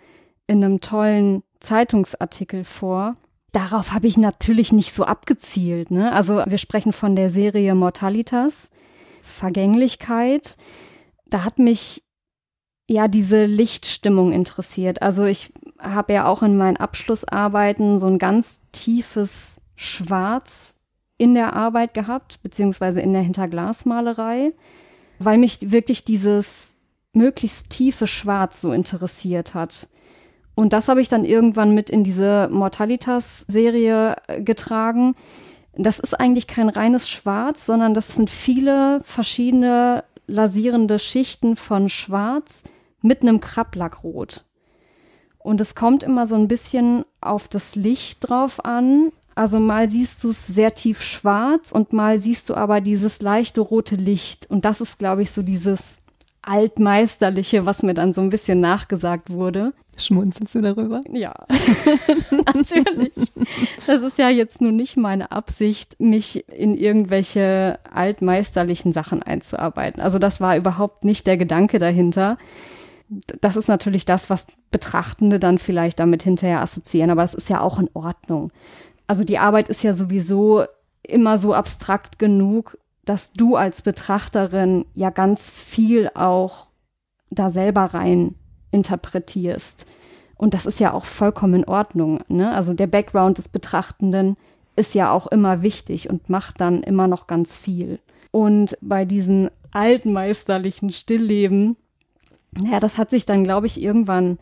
in 0.45 0.63
einem 0.63 0.80
tollen 0.80 1.41
Zeitungsartikel 1.60 2.63
vor. 2.63 3.15
Darauf 3.52 3.93
habe 3.93 4.06
ich 4.06 4.17
natürlich 4.17 4.72
nicht 4.72 4.93
so 4.93 5.06
abgezielt. 5.06 5.89
Ne? 5.89 6.12
Also 6.12 6.43
wir 6.45 6.60
sprechen 6.60 6.93
von 6.93 7.15
der 7.15 7.32
Serie 7.32 7.74
Mortalitas, 7.74 8.69
Vergänglichkeit. 9.24 10.56
Da 11.30 11.44
hat 11.44 11.60
mich 11.60 12.04
ja 12.88 13.08
diese 13.08 13.46
Lichtstimmung 13.46 14.32
interessiert. 14.32 15.02
Also 15.02 15.26
ich 15.26 15.54
habe 15.78 16.13
ja 16.13 16.28
auch 16.28 16.44
in 16.44 16.58
meinen 16.58 16.78
Abschlussarbeiten 16.78 18.00
so 18.00 18.08
ein 18.08 18.18
ganz 18.18 18.60
tiefes 18.72 19.62
Schwarz 19.76 20.78
in 21.18 21.36
der 21.36 21.54
Arbeit 21.54 21.94
gehabt, 21.94 22.42
beziehungsweise 22.42 23.02
in 23.02 23.13
der 23.13 23.22
Hinterglasmalerei, 23.22 24.54
weil 25.20 25.38
mich 25.38 25.72
wirklich 25.72 26.04
dieses 26.04 26.74
möglichst 27.13 27.70
tiefe 27.70 28.08
Schwarz 28.08 28.62
so 28.62 28.72
interessiert 28.72 29.54
hat. 29.54 29.88
Und 30.56 30.74
das 30.74 30.88
habe 30.88 31.02
ich 31.02 31.10
dann 31.10 31.26
irgendwann 31.26 31.74
mit 31.74 31.89
in 31.89 32.04
diese 32.04 32.50
Mortalitas-Serie 32.52 34.15
äh, 34.28 34.42
getragen. 34.42 35.15
Das 35.74 36.00
ist 36.00 36.20
eigentlich 36.20 36.48
kein 36.48 36.68
reines 36.68 37.10
Schwarz, 37.10 37.65
sondern 37.65 37.94
das 37.94 38.10
sind 38.15 38.30
viele 38.30 39.00
verschiedene 39.06 40.04
lasierende 40.30 41.00
Schichten 41.00 41.56
von 41.56 41.89
Schwarz 41.89 42.63
mit 43.02 43.22
einem 43.22 43.39
Krabblackrot. 43.39 44.46
Und 45.38 45.62
es 45.62 45.76
kommt 45.76 46.04
immer 46.04 46.28
so 46.28 46.36
ein 46.36 46.48
bisschen 46.48 47.06
auf 47.22 47.48
das 47.48 47.76
Licht 47.76 48.18
drauf 48.22 48.63
an, 48.63 49.12
also 49.39 49.58
mal 49.60 49.88
siehst 49.88 50.22
du 50.26 50.32
es 50.32 50.48
sehr 50.48 50.76
tief 50.76 51.02
schwarz 51.02 51.72
und 51.72 51.94
mal 51.94 52.18
siehst 52.18 52.50
du 52.50 52.56
aber 52.56 52.82
dieses 52.82 53.22
leichte 53.22 53.62
rote 53.62 53.96
Licht. 53.96 54.50
Und 54.50 54.65
das 54.65 54.82
ist, 54.82 55.00
glaube 55.00 55.22
ich, 55.22 55.32
so 55.32 55.44
dieses 55.44 55.98
altmeisterliche, 56.42 57.65
was 57.65 57.82
mir 57.82 57.94
dann 57.94 58.12
so 58.12 58.20
ein 58.20 58.32
bisschen 58.32 58.60
nachgesagt 58.60 59.30
wurde. 59.30 59.72
Schmunzelst 60.00 60.56
du 60.56 60.62
darüber? 60.62 61.02
Ja, 61.12 61.34
natürlich. 62.32 63.14
Das 63.86 64.02
ist 64.02 64.18
ja 64.18 64.30
jetzt 64.30 64.62
nun 64.62 64.76
nicht 64.76 64.98
meine 64.98 65.32
Absicht, 65.32 66.00
mich 66.00 66.48
in 66.50 66.74
irgendwelche 66.74 67.80
altmeisterlichen 67.92 68.94
Sachen 68.94 69.22
einzuarbeiten. 69.22 70.02
Also 70.02 70.20
das 70.20 70.42
war 70.42 70.58
überhaupt 70.58 71.06
nicht 71.06 71.28
der 71.28 71.38
Gedanke 71.38 71.80
dahinter. 71.80 72.38
Das 73.42 73.56
ist 73.56 73.68
natürlich 73.68 74.06
das, 74.06 74.30
was 74.30 74.48
Betrachtende 74.72 75.40
dann 75.40 75.58
vielleicht 75.58 76.00
damit 76.00 76.24
hinterher 76.24 76.62
assoziieren, 76.62 77.10
aber 77.10 77.24
das 77.24 77.34
ist 77.34 77.50
ja 77.50 77.62
auch 77.62 77.80
in 77.80 77.90
Ordnung 77.94 78.52
also 79.10 79.24
die 79.24 79.40
Arbeit 79.40 79.70
ist 79.70 79.82
ja 79.82 79.94
sowieso 79.94 80.66
immer 81.02 81.40
so 81.40 81.56
abstrakt 81.56 82.20
genug, 82.20 82.78
dass 83.06 83.34
du 83.34 83.56
als 83.56 83.82
Betrachterin 83.82 84.86
ja 84.94 85.10
ganz 85.10 85.50
viel 85.50 86.12
auch 86.14 86.68
da 87.32 87.50
selber 87.50 87.86
rein 87.86 88.36
interpretierst. 88.72 89.86
Und 90.36 90.54
das 90.54 90.66
ist 90.66 90.80
ja 90.80 90.94
auch 90.94 91.06
vollkommen 91.06 91.56
in 91.56 91.66
Ordnung. 91.66 92.22
Ne? 92.28 92.52
Also 92.52 92.74
der 92.74 92.88
Background 92.88 93.38
des 93.38 93.50
Betrachtenden 93.50 94.38
ist 94.76 94.96
ja 94.96 95.12
auch 95.12 95.28
immer 95.28 95.62
wichtig 95.62 96.10
und 96.10 96.30
macht 96.30 96.62
dann 96.62 96.82
immer 96.84 97.08
noch 97.08 97.28
ganz 97.28 97.58
viel. 97.58 98.00
Und 98.32 98.78
bei 98.82 99.04
diesen 99.06 99.50
altmeisterlichen 99.74 100.90
Stillleben, 100.90 101.76
ja, 102.63 102.80
das 102.80 102.98
hat 102.98 103.10
sich 103.10 103.26
dann, 103.26 103.44
glaube 103.44 103.67
ich, 103.67 103.82
irgendwann 103.82 104.40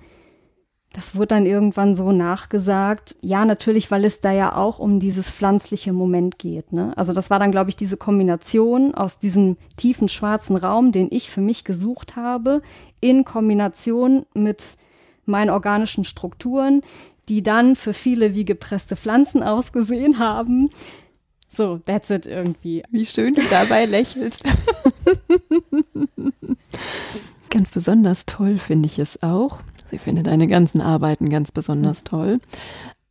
das 0.98 1.16
wurde 1.16 1.28
dann 1.28 1.46
irgendwann 1.46 1.94
so 1.94 2.12
nachgesagt. 2.12 3.16
Ja, 3.22 3.46
natürlich, 3.46 3.92
weil 3.92 4.04
es 4.04 4.20
da 4.20 4.32
ja 4.32 4.56
auch 4.56 4.80
um 4.80 5.00
dieses 5.00 5.30
pflanzliche 5.30 5.94
Moment 5.94 6.40
geht. 6.40 6.74
Ne? 6.74 6.92
Also 6.96 7.14
das 7.14 7.30
war 7.30 7.38
dann, 7.38 7.52
glaube 7.52 7.70
ich, 7.70 7.76
diese 7.76 7.98
Kombination 7.98 8.96
aus 8.96 9.20
diesem 9.20 9.58
tiefen 9.76 10.10
schwarzen 10.10 10.56
Raum, 10.56 10.92
den 10.92 11.10
ich 11.12 11.30
für 11.30 11.40
mich 11.40 11.64
gesucht 11.64 12.16
habe, 12.16 12.64
in 13.00 13.26
Kombination 13.26 14.26
mit 14.34 14.76
meinen 15.28 15.52
organischen 15.52 16.04
Strukturen, 16.04 16.82
die 17.30 17.44
dann 17.44 17.76
für 17.76 17.94
viele 17.94 18.34
wie 18.34 18.46
gepresste 18.46 18.96
Pflanzen 18.96 19.44
ausgesehen 19.44 20.18
haben. 20.18 20.72
So, 21.48 21.78
that's 21.86 22.10
it 22.10 22.26
irgendwie. 22.26 22.82
Wie 22.90 23.06
schön 23.06 23.36
du 23.36 23.44
dabei 23.52 23.86
lächelst. 23.86 24.44
Ganz 27.52 27.70
besonders 27.70 28.26
toll 28.26 28.58
finde 28.58 28.88
ich 28.88 28.98
es 28.98 29.22
auch, 29.22 29.60
Sie 29.92 29.98
findet 29.98 30.28
deine 30.28 30.48
ganzen 30.48 30.82
Arbeiten 30.82 31.30
ganz 31.30 31.52
besonders 31.52 32.04
toll. 32.04 32.40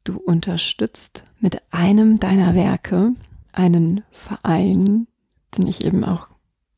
Du 0.04 0.18
unterstützt 0.18 1.24
mit 1.40 1.62
einem 1.70 2.20
deiner 2.20 2.54
Werke 2.54 3.12
einen 3.52 4.02
Verein, 4.12 5.06
den 5.56 5.66
ich 5.66 5.84
eben 5.84 6.04
auch 6.04 6.28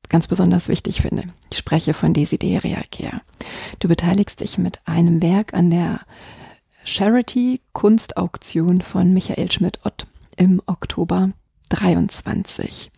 ganz 0.09 0.27
besonders 0.27 0.69
wichtig 0.69 1.03
finde. 1.03 1.25
Ich 1.51 1.59
spreche 1.59 1.93
von 1.93 2.15
Desideria 2.15 2.83
Care. 2.91 3.21
Du 3.79 3.89
beteiligst 3.89 4.41
dich 4.41 4.57
mit 4.59 4.81
einem 4.87 5.21
Werk 5.23 5.55
an 5.55 5.71
der 5.71 6.01
Charity 6.85 7.61
Kunstauktion 7.73 8.81
von 8.81 9.13
Michael 9.13 9.51
Schmidt-Ott 9.51 10.07
im 10.37 10.63
Oktober 10.67 11.33
23. 11.69 12.91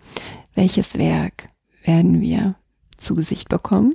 Welches 0.55 0.97
Werk 0.97 1.49
werden 1.83 2.21
wir 2.21 2.55
zu 2.99 3.15
Gesicht 3.15 3.49
bekommen 3.49 3.91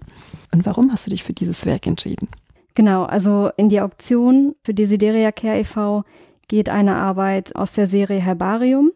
und 0.51 0.66
warum 0.66 0.91
hast 0.91 1.06
du 1.06 1.12
dich 1.12 1.24
für 1.24 1.34
dieses 1.34 1.66
Werk 1.66 1.88
entschieden? 1.88 2.28
Genau, 2.76 3.03
also 3.03 3.49
in 3.57 3.69
die 3.69 3.82
Auktion 3.82 4.55
für 4.63 4.73
Desideria 4.73 5.32
Care 5.32 5.59
e.V. 5.59 6.03
geht 6.47 6.69
eine 6.69 6.95
Arbeit 6.95 7.55
aus 7.55 7.73
der 7.73 7.88
Serie 7.88 8.19
Herbarium. 8.19 8.91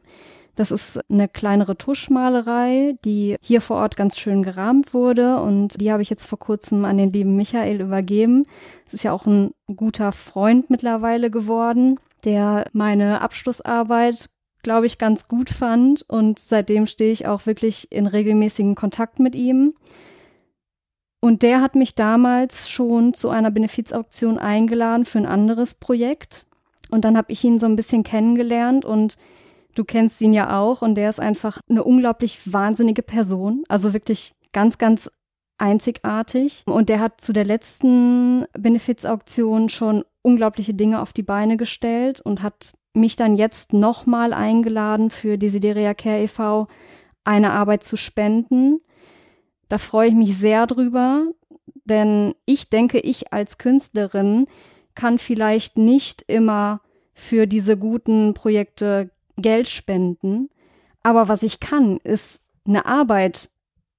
Das 0.55 0.71
ist 0.71 0.99
eine 1.09 1.29
kleinere 1.29 1.77
Tuschmalerei, 1.77 2.97
die 3.05 3.37
hier 3.41 3.61
vor 3.61 3.77
Ort 3.77 3.95
ganz 3.95 4.19
schön 4.19 4.43
gerahmt 4.43 4.93
wurde 4.93 5.39
und 5.39 5.79
die 5.79 5.89
habe 5.89 6.01
ich 6.01 6.09
jetzt 6.09 6.25
vor 6.25 6.37
kurzem 6.37 6.83
an 6.83 6.97
den 6.97 7.13
lieben 7.13 7.37
Michael 7.37 7.79
übergeben. 7.79 8.45
Es 8.85 8.93
ist 8.93 9.03
ja 9.03 9.13
auch 9.13 9.25
ein 9.25 9.51
guter 9.73 10.11
Freund 10.11 10.69
mittlerweile 10.69 11.31
geworden, 11.31 11.97
der 12.25 12.65
meine 12.73 13.21
Abschlussarbeit 13.21 14.29
glaube 14.61 14.85
ich, 14.85 14.97
ganz 14.97 15.27
gut 15.27 15.49
fand 15.49 16.03
und 16.07 16.39
seitdem 16.39 16.85
stehe 16.85 17.11
ich 17.11 17.27
auch 17.27 17.45
wirklich 17.45 17.91
in 17.91 18.07
regelmäßigen 18.07 18.75
Kontakt 18.75 19.19
mit 19.19 19.35
ihm. 19.35 19.73
Und 21.21 21.43
der 21.43 21.61
hat 21.61 21.75
mich 21.75 21.95
damals 21.95 22.69
schon 22.69 23.13
zu 23.13 23.29
einer 23.29 23.51
Benefizauktion 23.51 24.37
eingeladen 24.37 25.05
für 25.05 25.17
ein 25.17 25.25
anderes 25.25 25.73
Projekt. 25.73 26.45
Und 26.89 27.05
dann 27.05 27.17
habe 27.17 27.31
ich 27.31 27.43
ihn 27.43 27.59
so 27.59 27.65
ein 27.65 27.75
bisschen 27.75 28.03
kennengelernt 28.03 28.85
und 28.85 29.17
Du 29.75 29.85
kennst 29.85 30.19
ihn 30.21 30.33
ja 30.33 30.59
auch 30.59 30.81
und 30.81 30.95
der 30.95 31.09
ist 31.09 31.19
einfach 31.19 31.61
eine 31.69 31.83
unglaublich 31.83 32.51
wahnsinnige 32.51 33.03
Person. 33.03 33.63
Also 33.67 33.93
wirklich 33.93 34.33
ganz, 34.51 34.77
ganz 34.77 35.09
einzigartig. 35.57 36.63
Und 36.65 36.89
der 36.89 36.99
hat 36.99 37.21
zu 37.21 37.33
der 37.33 37.45
letzten 37.45 38.45
Benefizauktion 38.51 39.69
schon 39.69 40.03
unglaubliche 40.21 40.73
Dinge 40.73 41.01
auf 41.01 41.13
die 41.13 41.23
Beine 41.23 41.55
gestellt 41.55 42.19
und 42.19 42.41
hat 42.41 42.73
mich 42.93 43.15
dann 43.15 43.35
jetzt 43.35 43.71
nochmal 43.71 44.33
eingeladen 44.33 45.09
für 45.09 45.37
Desideria 45.37 45.93
Care 45.93 46.23
e.V. 46.23 46.67
eine 47.23 47.51
Arbeit 47.51 47.83
zu 47.83 47.95
spenden. 47.95 48.81
Da 49.69 49.77
freue 49.77 50.09
ich 50.09 50.15
mich 50.15 50.37
sehr 50.37 50.67
drüber, 50.67 51.27
denn 51.85 52.35
ich 52.45 52.69
denke, 52.69 52.99
ich 52.99 53.31
als 53.31 53.57
Künstlerin 53.57 54.47
kann 54.95 55.17
vielleicht 55.17 55.77
nicht 55.77 56.23
immer 56.27 56.81
für 57.13 57.47
diese 57.47 57.77
guten 57.77 58.33
Projekte 58.33 59.11
Geld 59.37 59.67
spenden. 59.67 60.49
Aber 61.03 61.27
was 61.27 61.43
ich 61.43 61.59
kann, 61.59 61.97
ist 62.03 62.41
eine 62.65 62.85
Arbeit 62.85 63.49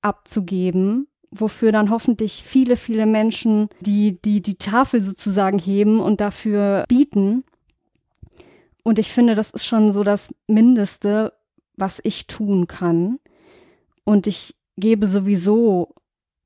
abzugeben, 0.02 1.06
wofür 1.30 1.72
dann 1.72 1.90
hoffentlich 1.90 2.42
viele, 2.42 2.76
viele 2.76 3.06
Menschen 3.06 3.68
die, 3.80 4.20
die, 4.20 4.42
die 4.42 4.56
Tafel 4.56 5.02
sozusagen 5.02 5.58
heben 5.58 6.00
und 6.00 6.20
dafür 6.20 6.84
bieten. 6.88 7.44
Und 8.82 8.98
ich 8.98 9.12
finde, 9.12 9.34
das 9.34 9.50
ist 9.50 9.64
schon 9.64 9.92
so 9.92 10.02
das 10.02 10.34
Mindeste, 10.46 11.32
was 11.76 12.00
ich 12.02 12.26
tun 12.26 12.66
kann. 12.66 13.18
Und 14.04 14.26
ich 14.26 14.56
gebe 14.80 15.06
sowieso 15.06 15.94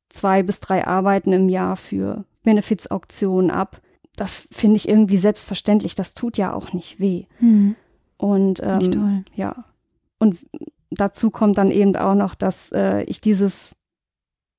zwei 0.09 0.43
bis 0.43 0.61
drei 0.61 0.87
Arbeiten 0.87 1.33
im 1.33 1.49
Jahr 1.49 1.77
für 1.77 2.25
Benefizauktionen 2.43 3.51
ab. 3.51 3.81
Das 4.17 4.47
finde 4.53 4.77
ich 4.77 4.89
irgendwie 4.89 5.17
selbstverständlich. 5.17 5.95
Das 5.95 6.15
tut 6.15 6.37
ja 6.37 6.53
auch 6.53 6.73
nicht 6.73 7.01
weh. 7.01 7.25
Mhm. 7.41 7.75
Und 8.17 8.61
ähm, 8.63 9.25
ja, 9.35 9.65
und 10.19 10.39
dazu 10.91 11.31
kommt 11.31 11.59
dann 11.59 11.71
eben 11.71 11.97
auch 11.97 12.15
noch, 12.15 12.35
dass 12.35 12.71
äh, 12.73 13.03
ich 13.05 13.21
dieses 13.21 13.77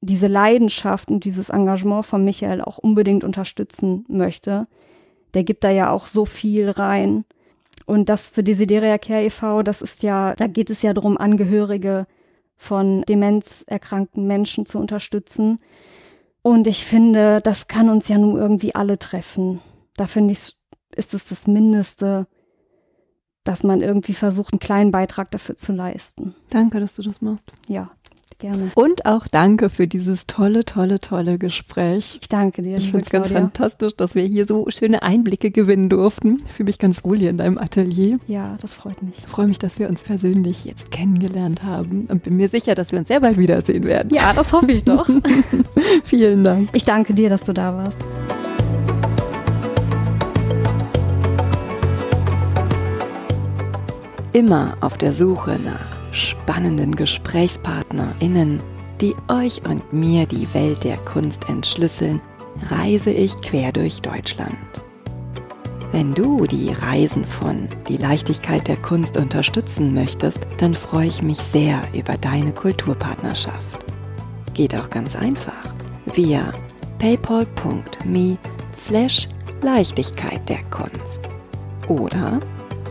diese 0.01 0.27
Leidenschaft 0.27 1.09
und 1.09 1.25
dieses 1.25 1.49
Engagement 1.49 2.05
von 2.05 2.23
Michael 2.23 2.61
auch 2.61 2.77
unbedingt 2.77 3.23
unterstützen 3.23 4.05
möchte. 4.07 4.67
Der 5.33 5.43
gibt 5.43 5.63
da 5.63 5.71
ja 5.71 5.89
auch 5.89 6.05
so 6.05 6.25
viel 6.25 6.69
rein. 6.69 7.25
Und 7.85 8.09
das 8.09 8.27
für 8.27 8.43
Desideria 8.43 8.97
Care 8.97 9.25
e.V., 9.25 9.63
das 9.63 9.81
ist 9.81 10.03
ja, 10.03 10.35
da 10.35 10.47
geht 10.47 10.69
es 10.69 10.81
ja 10.81 10.93
darum, 10.93 11.17
Angehörige 11.17 12.07
von 12.57 13.03
demenzerkrankten 13.03 14.25
Menschen 14.27 14.65
zu 14.65 14.79
unterstützen. 14.79 15.59
Und 16.41 16.67
ich 16.67 16.85
finde, 16.85 17.41
das 17.41 17.67
kann 17.67 17.89
uns 17.89 18.07
ja 18.07 18.17
nun 18.17 18.37
irgendwie 18.37 18.75
alle 18.75 18.99
treffen. 18.99 19.61
Da 19.95 20.07
finde 20.07 20.33
ich, 20.33 20.55
ist 20.95 21.13
es 21.13 21.27
das 21.27 21.47
Mindeste, 21.47 22.27
dass 23.43 23.63
man 23.63 23.81
irgendwie 23.81 24.13
versucht, 24.13 24.53
einen 24.53 24.59
kleinen 24.59 24.91
Beitrag 24.91 25.31
dafür 25.31 25.55
zu 25.55 25.71
leisten. 25.71 26.35
Danke, 26.49 26.79
dass 26.79 26.95
du 26.95 27.01
das 27.01 27.21
machst. 27.21 27.51
Ja, 27.67 27.91
gerne. 28.39 28.71
Und 28.75 29.05
auch 29.05 29.27
danke 29.27 29.69
für 29.69 29.87
dieses 29.87 30.27
tolle, 30.27 30.65
tolle, 30.65 30.99
tolle 30.99 31.37
Gespräch. 31.37 32.19
Ich 32.21 32.29
danke 32.29 32.61
dir. 32.61 32.77
Ich 32.77 32.91
finde 32.91 33.05
es 33.05 33.09
ganz 33.09 33.31
fantastisch, 33.31 33.95
dass 33.95 34.15
wir 34.15 34.23
hier 34.23 34.45
so 34.45 34.65
schöne 34.69 35.01
Einblicke 35.03 35.51
gewinnen 35.51 35.89
durften. 35.89 36.37
Ich 36.45 36.53
fühle 36.53 36.67
mich 36.67 36.79
ganz 36.79 37.03
wohl 37.03 37.17
hier 37.17 37.29
in 37.29 37.37
deinem 37.37 37.57
Atelier. 37.57 38.17
Ja, 38.27 38.57
das 38.61 38.75
freut 38.75 39.01
mich. 39.01 39.19
Ich 39.19 39.27
freue 39.27 39.47
mich, 39.47 39.59
dass 39.59 39.79
wir 39.79 39.89
uns 39.89 40.03
persönlich 40.03 40.65
jetzt 40.65 40.91
kennengelernt 40.91 41.63
haben 41.63 42.05
und 42.09 42.23
bin 42.23 42.35
mir 42.35 42.49
sicher, 42.49 42.75
dass 42.75 42.91
wir 42.91 42.99
uns 42.99 43.07
sehr 43.07 43.19
bald 43.19 43.37
wiedersehen 43.37 43.85
werden. 43.85 44.13
Ja, 44.13 44.33
das 44.33 44.53
hoffe 44.53 44.71
ich 44.71 44.83
doch. 44.83 45.07
Vielen 46.03 46.43
Dank. 46.43 46.69
Ich 46.73 46.83
danke 46.83 47.13
dir, 47.13 47.29
dass 47.29 47.43
du 47.43 47.53
da 47.53 47.75
warst. 47.75 47.97
immer 54.35 54.73
auf 54.81 54.97
der 54.97 55.13
Suche 55.13 55.57
nach 55.63 55.94
spannenden 56.15 56.95
GesprächspartnerInnen, 56.95 58.61
die 59.01 59.13
euch 59.27 59.61
und 59.65 59.93
mir 59.93 60.25
die 60.25 60.51
Welt 60.53 60.83
der 60.83 60.97
Kunst 60.97 61.47
entschlüsseln, 61.49 62.21
reise 62.69 63.11
ich 63.11 63.39
quer 63.41 63.71
durch 63.71 64.01
Deutschland. 64.01 64.55
Wenn 65.91 66.13
du 66.13 66.45
die 66.45 66.71
Reisen 66.71 67.25
von 67.25 67.67
Die 67.87 67.97
Leichtigkeit 67.97 68.67
der 68.67 68.77
Kunst 68.77 69.15
unterstützen 69.17 69.93
möchtest, 69.93 70.39
dann 70.57 70.73
freue 70.73 71.07
ich 71.07 71.21
mich 71.21 71.37
sehr 71.37 71.81
über 71.93 72.17
deine 72.17 72.51
Kulturpartnerschaft. 72.51 73.85
Geht 74.53 74.75
auch 74.75 74.89
ganz 74.89 75.15
einfach 75.15 75.53
via 76.13 76.49
paypal.me 76.99 78.37
slash 78.77 79.29
Leichtigkeit 79.61 80.47
der 80.49 80.63
Kunst 80.65 81.29
oder 81.87 82.39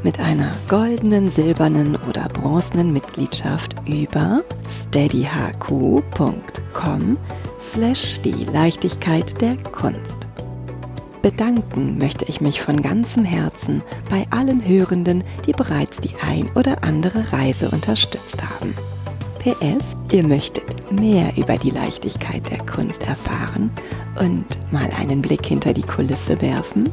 mit 0.04 0.20
einer 0.20 0.52
goldenen, 0.68 1.30
silbernen 1.30 1.98
oder 2.08 2.28
bronzenen 2.28 2.92
Mitgliedschaft 2.92 3.74
über 3.86 4.42
steadyhq.com 4.68 6.02
slash 7.72 8.20
die 8.20 8.44
Leichtigkeit 8.52 9.40
der 9.40 9.56
Kunst. 9.72 10.18
Bedanken 11.22 11.96
möchte 11.96 12.26
ich 12.26 12.42
mich 12.42 12.60
von 12.60 12.82
ganzem 12.82 13.24
Herzen 13.24 13.82
bei 14.10 14.26
allen 14.28 14.62
Hörenden, 14.62 15.24
die 15.46 15.52
bereits 15.52 15.96
die 15.96 16.14
ein 16.20 16.50
oder 16.54 16.84
andere 16.84 17.32
Reise 17.32 17.70
unterstützt 17.70 18.42
haben. 18.42 18.74
PS, 19.38 19.84
ihr 20.12 20.26
möchtet 20.26 20.92
mehr 21.00 21.32
über 21.36 21.56
die 21.56 21.70
Leichtigkeit 21.70 22.48
der 22.50 22.58
Kunst 22.58 23.06
erfahren 23.06 23.70
und 24.20 24.44
mal 24.70 24.90
einen 24.98 25.22
Blick 25.22 25.46
hinter 25.46 25.72
die 25.72 25.82
Kulisse 25.82 26.40
werfen? 26.42 26.90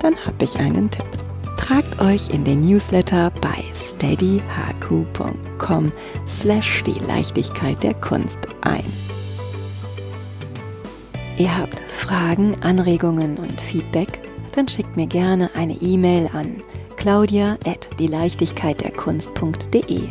Dann 0.00 0.16
habe 0.24 0.44
ich 0.44 0.58
einen 0.58 0.90
Tipp. 0.90 1.25
Tragt 1.56 2.00
euch 2.00 2.28
in 2.30 2.44
den 2.44 2.60
Newsletter 2.60 3.30
bei 3.40 3.64
steadyhq.com 3.88 4.42
slash 6.26 6.84
die 6.84 6.98
Leichtigkeit 7.06 7.82
der 7.82 7.94
Kunst 7.94 8.38
ein. 8.60 8.84
Ihr 11.38 11.56
habt 11.56 11.80
Fragen, 11.88 12.56
Anregungen 12.62 13.36
und 13.36 13.60
Feedback? 13.60 14.20
Dann 14.54 14.68
schickt 14.68 14.96
mir 14.96 15.06
gerne 15.06 15.50
eine 15.54 15.74
E-Mail 15.74 16.30
an 16.32 16.62
claudia 16.96 17.58
at 17.64 17.88
die 17.98 18.06
Leichtigkeit 18.06 18.80
der 18.80 18.90
Kunst.de. 18.90 20.08